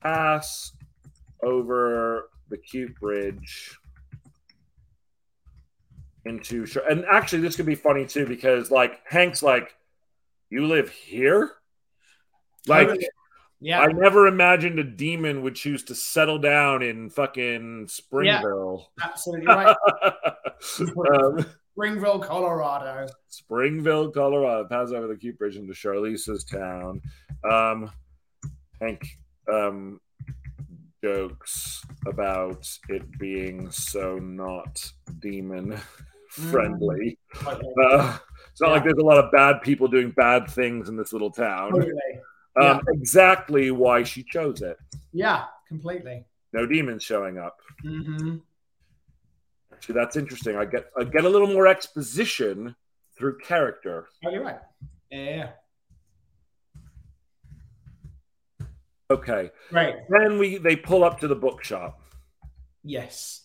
[0.02, 0.72] pass
[1.42, 3.78] over the cute bridge
[6.24, 9.74] into and actually this could be funny too because like Hank's like,
[10.50, 11.52] you live here,
[12.66, 12.88] like.
[13.66, 13.80] Yeah.
[13.80, 18.92] I never imagined a demon would choose to settle down in fucking Springville.
[18.96, 19.76] Yeah, Absolutely right.
[21.20, 23.08] um, Springville, Colorado.
[23.26, 24.68] Springville, Colorado.
[24.68, 27.02] Pass over the Cute Bridge into Charlize's town.
[27.42, 27.90] Um,
[28.80, 29.04] Hank
[29.52, 30.00] um,
[31.02, 34.80] jokes about it being so not
[35.18, 35.76] demon
[36.30, 37.18] friendly.
[37.44, 38.16] Uh,
[38.52, 41.32] it's not like there's a lot of bad people doing bad things in this little
[41.32, 41.72] town.
[41.72, 41.92] Totally.
[42.60, 44.76] Um, Exactly why she chose it.
[45.12, 46.24] Yeah, completely.
[46.52, 47.58] No demons showing up.
[47.82, 48.36] hmm
[49.72, 50.56] Actually, that's interesting.
[50.56, 52.74] I get I get a little more exposition
[53.18, 54.08] through character.
[54.24, 54.58] Oh, you're right.
[55.10, 55.50] Yeah.
[59.10, 59.50] Okay.
[59.70, 59.96] Right.
[60.08, 62.00] Then we they pull up to the bookshop.
[62.82, 63.42] Yes.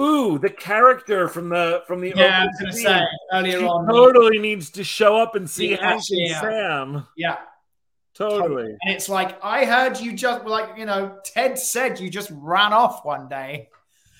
[0.00, 2.86] Ooh, the character from the from the Yeah, I was going to scene.
[2.86, 3.86] say earlier She on.
[3.88, 6.40] totally needs to show up and see Yeah, Hank and yeah.
[6.40, 7.06] Sam.
[7.16, 7.38] Yeah.
[8.14, 8.64] Totally.
[8.82, 12.72] And it's like, I heard you just, like, you know, Ted said you just ran
[12.72, 13.68] off one day.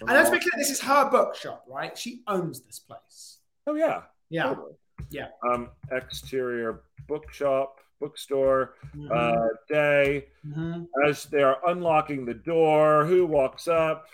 [0.00, 1.98] And let's be clear, this is her bookshop, right?
[1.98, 3.38] She owns this place.
[3.66, 4.02] Oh yeah.
[4.30, 4.44] Yeah.
[4.44, 4.74] Totally.
[5.10, 5.28] Yeah.
[5.52, 9.10] Um, exterior bookshop, bookstore, Mhm.
[9.10, 10.26] uh, day.
[10.46, 10.86] Mhm.
[11.06, 14.06] As they are unlocking the door, who walks up?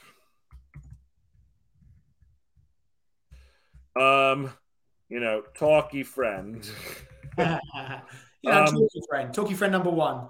[3.97, 4.53] Um,
[5.09, 6.69] you know, talky friend.
[7.39, 7.45] you
[8.51, 10.29] know, Um, talkie friend, talkie friend number one.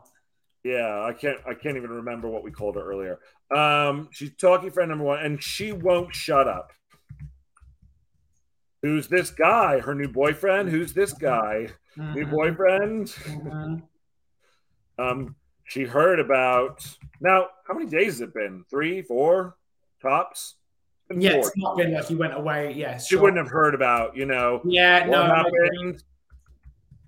[0.62, 3.18] Yeah, I can't I can't even remember what we called her earlier.
[3.54, 6.72] Um, she's talking friend number one, and she won't shut up.
[8.82, 9.80] Who's this guy?
[9.80, 10.68] Her new boyfriend?
[10.70, 11.68] Who's this guy?
[11.96, 12.30] New Mhm.
[12.30, 13.06] boyfriend?
[13.08, 13.82] Mhm.
[14.98, 16.86] Um, she heard about
[17.20, 17.48] now.
[17.66, 18.64] How many days has it been?
[18.70, 19.56] Three, four,
[20.00, 20.56] tops.
[21.16, 21.40] Yeah, four.
[21.40, 22.72] it's not been like he went away.
[22.74, 25.22] Yes, She wouldn't have heard about you know Yeah, what no.
[25.34, 26.02] happened.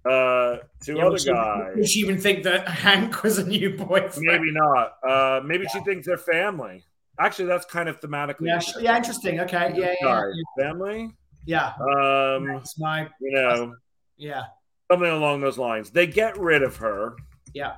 [0.05, 1.73] Uh, two Yeah, other she- guys.
[1.77, 4.13] Would she even think that Hank was a new boyfriend?
[4.19, 4.93] Maybe not.
[5.09, 6.85] Uh, maybe she thinks they're family.
[7.19, 8.47] Actually, that's kind of thematically.
[8.47, 9.41] Yeah, sh- yeah, interesting.
[9.41, 11.11] Okay, yeah, yeah, Guys, family.
[11.47, 11.73] yeah.
[11.81, 13.75] Um, That's my you know,
[14.19, 14.45] yeah,
[14.93, 15.91] something along those lines.
[15.91, 17.17] They get rid of her
[17.55, 17.77] yeah.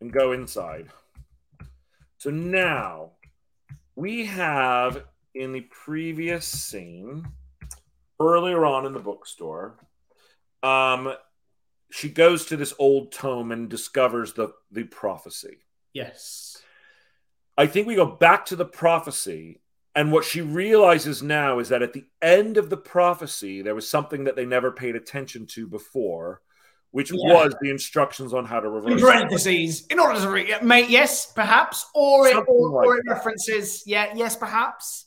[0.00, 0.88] and go inside.
[2.18, 3.12] So now
[3.96, 7.26] we have in the previous scene,
[8.20, 9.78] earlier on in the bookstore,
[10.62, 11.12] um,
[11.90, 15.58] she goes to this old tome and discovers the the prophecy.
[15.92, 16.62] Yes.
[17.58, 19.62] I think we go back to the prophecy,
[19.94, 23.88] and what she realizes now is that at the end of the prophecy, there was
[23.88, 26.42] something that they never paid attention to before,
[26.96, 27.34] which Yeah.
[27.34, 28.92] was the instructions on how to reverse.
[28.92, 32.96] In parentheses, in order to read, yeah, mate, yes, perhaps, or it, or, like or
[32.96, 35.04] it references, yeah, yes, perhaps.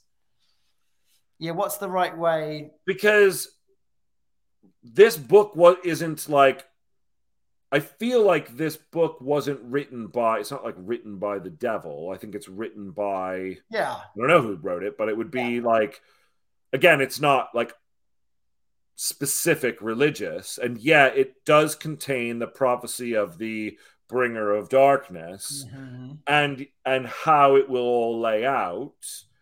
[1.39, 2.69] Yeah, what's the right way?
[2.85, 3.49] because
[4.83, 6.63] this book what isn't like
[7.71, 12.11] I feel like this book wasn't written by it's not like written by the devil.
[12.13, 15.31] I think it's written by Yeah, I don't know who wrote it, but it would
[15.31, 16.01] be like
[16.71, 17.73] again, it's not like
[19.01, 23.77] specific religious, and yet it does contain the prophecy of the
[24.09, 26.17] bringer of darkness Mhm.
[26.27, 28.91] and and how it will all lay out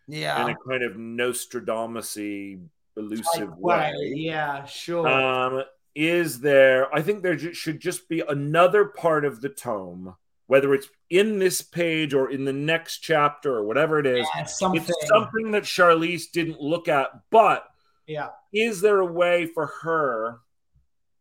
[0.06, 2.58] yeah, in a kind of Nostradamus-y
[2.96, 3.92] elusive way.
[4.14, 5.08] Yeah, sure.
[5.08, 6.94] Um, is there?
[6.94, 10.14] I think there should just be another part of the tome,
[10.46, 14.24] whether it's in this page or in the next chapter or whatever it is.
[14.36, 14.80] yeah, something.
[14.80, 17.68] It's something that Charlize didn't look at, but
[18.08, 20.38] Yeah, is there a way for her?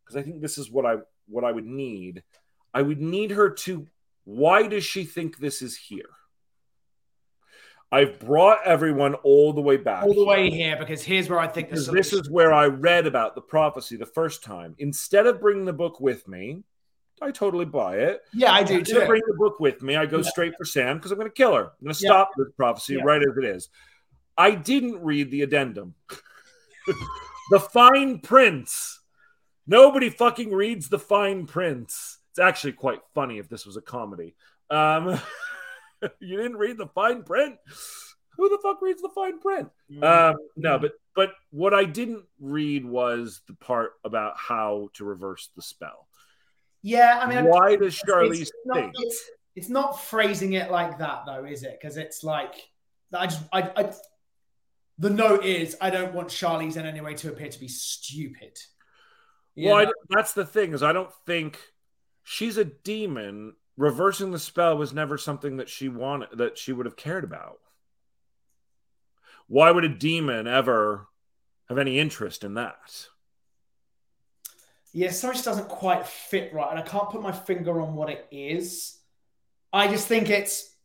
[0.03, 0.95] Because I think this is what I
[1.27, 2.23] what I would need.
[2.73, 3.85] I would need her to.
[4.23, 6.09] Why does she think this is here?
[7.91, 10.03] I've brought everyone all the way back.
[10.03, 13.35] all the way here because here's where I think this is where I read about
[13.35, 14.75] the prophecy the first time.
[14.79, 16.63] Instead of bringing the book with me,
[17.21, 18.21] I totally buy it.
[18.33, 19.07] Yeah, I do Instead too.
[19.07, 20.23] bring the book with me, I go Yeah.
[20.29, 21.63] straight for Sam because I'm going to kill her.
[21.63, 22.09] I'm going to Yeah.
[22.09, 23.03] stop this prophecy Yeah.
[23.03, 23.69] right as it is.
[24.37, 25.95] I didn't read the addendum.
[27.51, 29.01] the fine prints.
[29.65, 32.19] Nobody fucking reads the fine prints.
[32.31, 34.35] It's actually quite funny if this was a comedy.
[34.69, 35.19] Um,
[36.19, 37.55] you didn't read the fine print?
[38.37, 39.69] Who the fuck reads the fine print?
[39.91, 40.03] Mm-hmm.
[40.03, 45.49] Um, no, but but what I didn't read was the part about how to reverse
[45.55, 46.07] the spell.
[46.83, 48.93] yeah, I mean, Why does it's Charlize not, think?
[48.99, 49.23] it's,
[49.55, 51.79] it's not phrasing it like that though, is it?
[51.81, 52.53] Because it's like
[53.13, 53.91] I just I, I
[54.97, 58.57] the note is I don't want Charlize in any way to appear to be stupid.
[59.55, 61.59] You Well, I, that's the thing is I don't think
[62.23, 63.53] she's a demon.
[63.75, 67.59] Reversing the spell was never something that she wanted that she would have cared about.
[69.47, 71.07] Why would a demon ever
[71.69, 73.07] have any interest in that?
[74.93, 78.09] Yeah, something just doesn't quite fit right, and I can't put my finger on what
[78.09, 78.97] it is.
[79.71, 80.75] I just think it's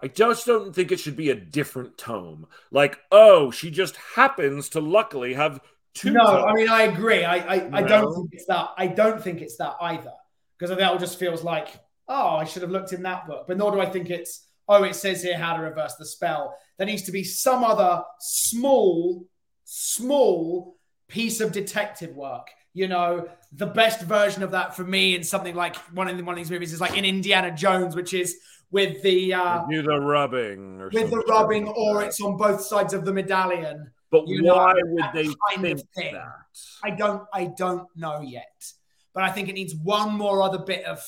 [0.00, 2.46] I just don't think it should be a different tome.
[2.70, 5.60] Like, oh, she just happens to luckily have
[5.94, 6.10] two.
[6.10, 6.24] no.
[6.24, 6.44] tomes.
[6.46, 7.24] I mean, I agree.
[7.24, 8.70] I I, I don't think it's that.
[8.76, 10.12] I don't think it's that either
[10.58, 11.68] because that all just feels like
[12.08, 13.46] oh, I should have looked in that book.
[13.46, 16.56] But nor do I think it's oh, it says here how to reverse the spell.
[16.76, 19.26] There needs to be some other small,
[19.64, 20.76] small
[21.08, 22.48] piece of detective work.
[22.74, 26.34] You know, the best version of that for me in something like one in one
[26.34, 28.36] of these movies is like in Indiana Jones, which is
[28.70, 32.94] with the uh, do the rubbing or with the rubbing, or it's on both sides
[32.94, 33.90] of the medallion.
[34.10, 36.26] But you know, why would they think that?
[36.82, 38.72] I don't I don't know yet.
[39.12, 41.02] But I think it needs one more other bit of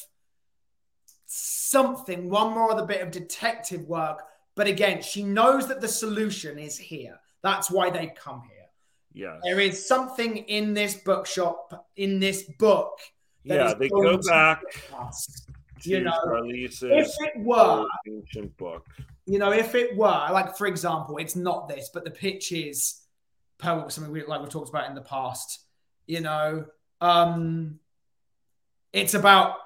[1.27, 4.23] something, one more other bit of detective work.
[4.55, 7.21] But again, she knows that the solution is here.
[7.43, 8.59] That's why they come here.
[9.13, 12.99] Yeah, There is something in this bookshop, in this book.
[13.45, 14.63] Yeah, they go back
[14.99, 15.47] us.
[15.87, 16.13] You know,
[16.45, 18.87] If it were, ancient book.
[19.27, 23.01] you know, if it were, like for example, it's not this, but the pitch is
[23.59, 25.61] per something we, like we've talked about in the past.
[26.07, 26.67] You know,
[27.01, 27.79] um,
[28.93, 29.57] it's about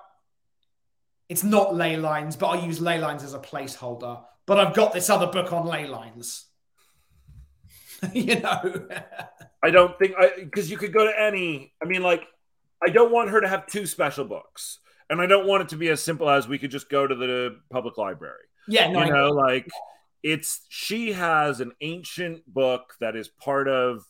[1.29, 4.23] it's not ley lines, but I'll use ley lines as a placeholder.
[4.45, 6.47] But I've got this other book on ley lines.
[8.13, 8.89] you know,
[9.63, 11.73] I don't think I because you could go to any.
[11.81, 12.25] I mean, like,
[12.85, 14.81] I don't want her to have two special books,
[15.13, 17.15] and I don't want it to be as simple as we could just go to
[17.15, 18.45] the public library.
[18.67, 19.69] yeah, no, you know, like
[20.23, 24.05] it's she has an ancient book that is part of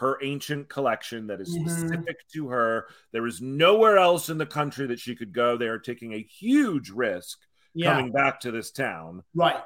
[0.00, 1.68] her ancient collection that is Mhm.
[1.68, 2.88] specific to her.
[3.12, 5.56] There is nowhere else in the country that she could go.
[5.56, 7.38] They are taking a huge risk
[7.74, 9.62] yeah, coming back to this town right,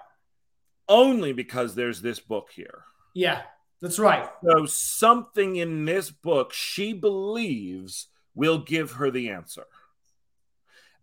[0.89, 2.85] only because there's this book here.
[3.15, 3.43] yeah,
[3.81, 4.29] that's right.
[4.45, 9.67] So something in this book she believes will give her the answer.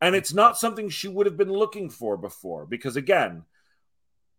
[0.02, 3.44] And it's not something she would have been looking for before because again,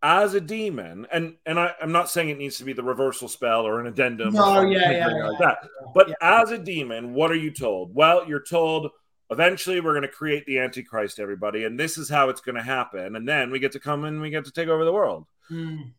[0.03, 3.29] as a demon, and and I, I'm not saying it needs to be the reversal
[3.29, 5.47] spell or an addendum No, or yeah, yeah, like yeah.
[5.47, 5.69] that.
[5.95, 7.95] But as a demon, what are you told?
[7.95, 8.91] Well, you're told
[9.31, 12.63] eventually we're going to create the Antichrist, everybody, and this is how it's going to
[12.63, 13.15] happen.
[13.15, 15.27] And then we get to come and we get to take over the world.
[15.51, 15.93] Mm,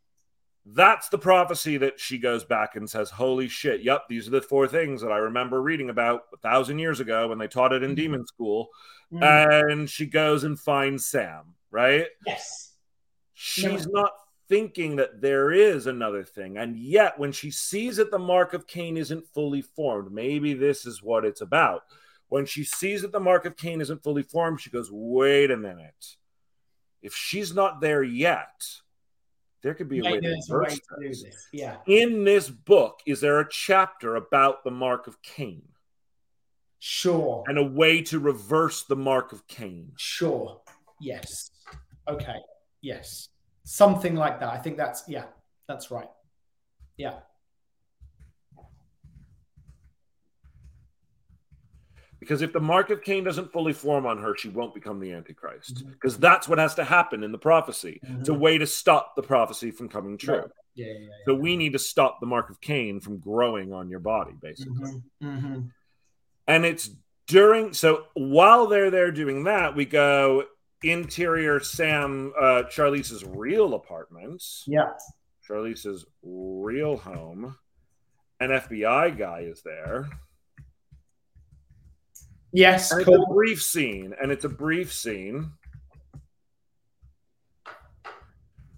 [0.66, 4.42] That's the prophecy that she goes back and says, Holy shit, yep, these are the
[4.42, 7.84] four things that I remember reading about a thousand years ago when they taught it
[7.84, 7.96] in Mhm.
[7.96, 8.70] demon school.
[9.12, 9.22] mm.
[9.72, 12.08] And she goes and finds Sam, right?
[12.26, 12.78] yes,
[13.34, 14.12] She's not
[14.48, 16.58] thinking that there is another thing.
[16.58, 20.86] And yet, when she sees that the mark of Cain isn't fully formed, maybe this
[20.86, 21.84] is what it's about.
[22.30, 25.58] When she sees that the mark of Cain isn't fully formed, she goes, Wait a
[25.58, 26.16] minute.
[27.02, 28.64] If she's not there yet,
[29.64, 31.24] there could be a way to reverse to do this.
[31.24, 31.48] this.
[31.54, 35.64] Yeah, In this book, is there a chapter about the mark of Cain
[36.80, 37.44] sure.
[37.48, 39.94] and a way to reverse the mark of Cain?
[39.98, 40.62] Sure.
[41.00, 41.50] Yes.
[42.08, 42.36] Okay.
[42.82, 43.30] Yes.
[43.64, 44.50] Something like that.
[44.50, 45.26] I think that's yeah,
[45.68, 46.10] that's right.
[46.98, 47.20] Yeah.
[52.24, 55.12] Because if the mark of Cain doesn't fully form on her, she won't become the
[55.12, 55.84] Antichrist.
[55.90, 58.00] Because that's what has to happen in the prophecy.
[58.02, 60.38] It's a way to stop the prophecy from coming true.
[60.38, 60.48] Right.
[60.76, 61.08] Yeah, yeah, yeah.
[61.26, 64.74] So we need to stop the mark of Cain from growing on your body, basically.
[64.74, 65.72] Mhm, mhm.
[66.48, 66.90] And it's
[67.28, 70.46] during, so while they're there doing that, we go
[70.82, 74.94] interior Sam, uh, Charlize's real apartment, Yeah.
[75.48, 77.58] Charlize's real home.
[78.40, 80.08] An FBI guy is there.
[82.54, 82.92] Yes.
[82.92, 85.52] And it's a brief scene, and it's a brief scene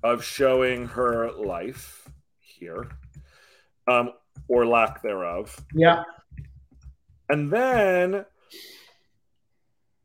[0.01, 2.09] of showing her life
[2.39, 2.88] here,
[3.88, 4.11] um,
[4.47, 5.59] or lack thereof.
[5.73, 6.03] Yeah.
[7.28, 8.26] And then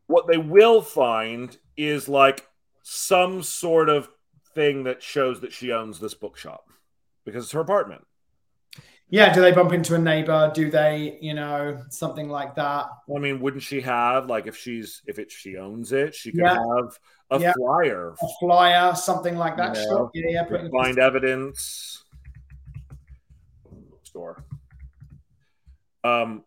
[0.06, 2.48] what they will find is like
[2.82, 4.08] some sort of
[4.54, 6.64] thing that shows that she owns this bookshop
[7.24, 8.04] because it's her apartment.
[9.10, 9.32] Yeah.
[9.34, 10.50] Do they bump into a neighbor?
[10.54, 12.86] Do they, you know, something like that?
[13.14, 16.40] I mean, wouldn't she have like if she's if it she owns it, she could
[16.42, 16.54] Yeah.
[16.76, 16.98] have
[17.30, 17.52] a Yeah.
[17.56, 19.76] flyer A flyer, something like that.
[19.76, 19.82] Yeah.
[19.82, 20.10] Sure.
[20.14, 20.44] Yeah.
[20.50, 20.68] Yeah.
[20.70, 22.04] Find evidence
[24.04, 24.42] store
[26.02, 26.42] um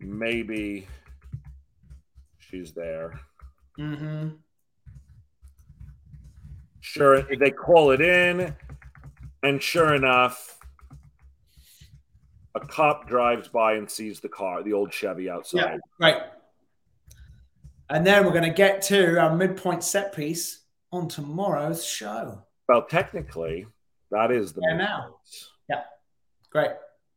[0.00, 0.86] maybe
[2.38, 3.20] she's there
[3.78, 4.30] Mm-hmm.
[6.80, 8.54] sure they call it in
[9.44, 10.58] and sure enough
[12.54, 16.22] a cop drives by and sees the car the old chevy outside Yeah, Right.
[17.90, 20.60] And then we're going to get to our midpoint set piece
[20.92, 22.42] on tomorrow's show.
[22.68, 23.66] well technically
[24.10, 25.16] that is the Yeah, now.
[26.50, 26.70] Great.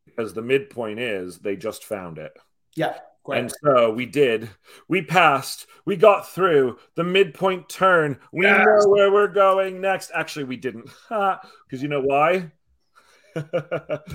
[0.04, 2.32] because the midpoint is they just found it
[2.74, 3.38] Yeah, great.
[3.38, 4.50] And so we did.
[4.88, 5.66] We passed.
[5.84, 8.18] We got through the midpoint turn.
[8.32, 8.66] We Yes.
[8.66, 10.10] know where we're going next.
[10.12, 10.90] Actually, we didn't.
[11.08, 12.50] Because you know why?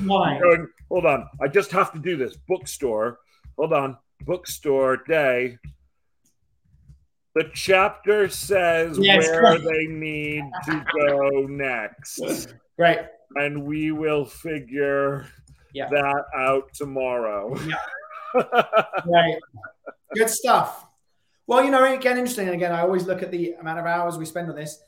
[0.05, 0.39] Why?
[0.39, 1.28] Going, hold on.
[1.41, 2.36] I just have to do this.
[2.47, 3.19] Bookstore.
[3.57, 3.97] Hold on.
[4.26, 5.57] Bookstore day.
[7.36, 9.63] The chapter says Yes, where correct.
[9.63, 12.53] they need to go next.
[12.78, 13.05] Right.
[13.36, 15.28] And we will figure
[15.74, 15.89] Yeah.
[15.89, 17.55] that out tomorrow.
[18.36, 19.36] Right.
[20.15, 20.86] Good stuff.
[21.45, 22.47] Well, you know, again, interesting.
[22.47, 24.80] And again, I always look at the amount of hours we spend on this.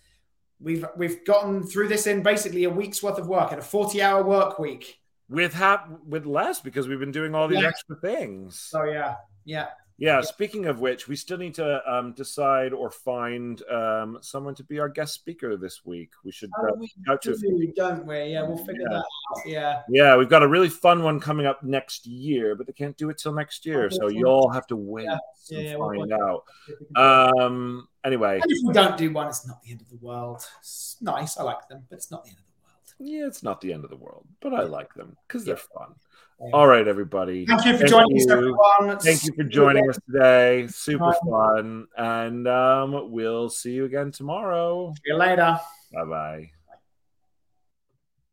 [0.59, 4.23] We've we've gotten through this in basically a week's worth of work at a 40-hour
[4.23, 4.99] work week.
[5.27, 7.67] with hap- with less because we've been doing all these Yeah.
[7.67, 8.59] extra things.
[8.59, 9.67] So yeah, yeah.
[9.97, 14.63] Yeah, speaking of which, we still need to um, decide or find um, someone to
[14.65, 16.11] be our guest speaker this week.
[16.25, 16.49] We should.
[16.59, 18.25] Uh, Oh, we out to- do, don't we?
[18.25, 18.97] Yeah, we'll figure Yeah.
[18.97, 19.45] that out.
[19.45, 19.81] Yeah.
[19.87, 23.09] yeah, we've got a really fun one coming up next year, but they can't do
[23.09, 25.17] it till next year, so you all have to wait Yeah,
[25.47, 26.43] yeah, and yeah, we'll find out.
[26.67, 27.87] If we can- Um.
[28.03, 30.45] Anyway, and if we don't do one, it's not the end of the world.
[30.59, 31.37] It's nice.
[31.37, 33.11] I like them, but it's not the end of the world.
[33.13, 35.95] yeah, it's not the end of the world, but I like them because they're fun.
[36.39, 37.45] All right, everybody.
[37.45, 38.99] Thank you for joining us, everyone.
[38.99, 40.67] Thank you for joining us today.
[40.67, 44.93] Super fun, and um, we'll see you again tomorrow.
[44.95, 45.59] See you later.
[45.93, 46.54] Bye bye.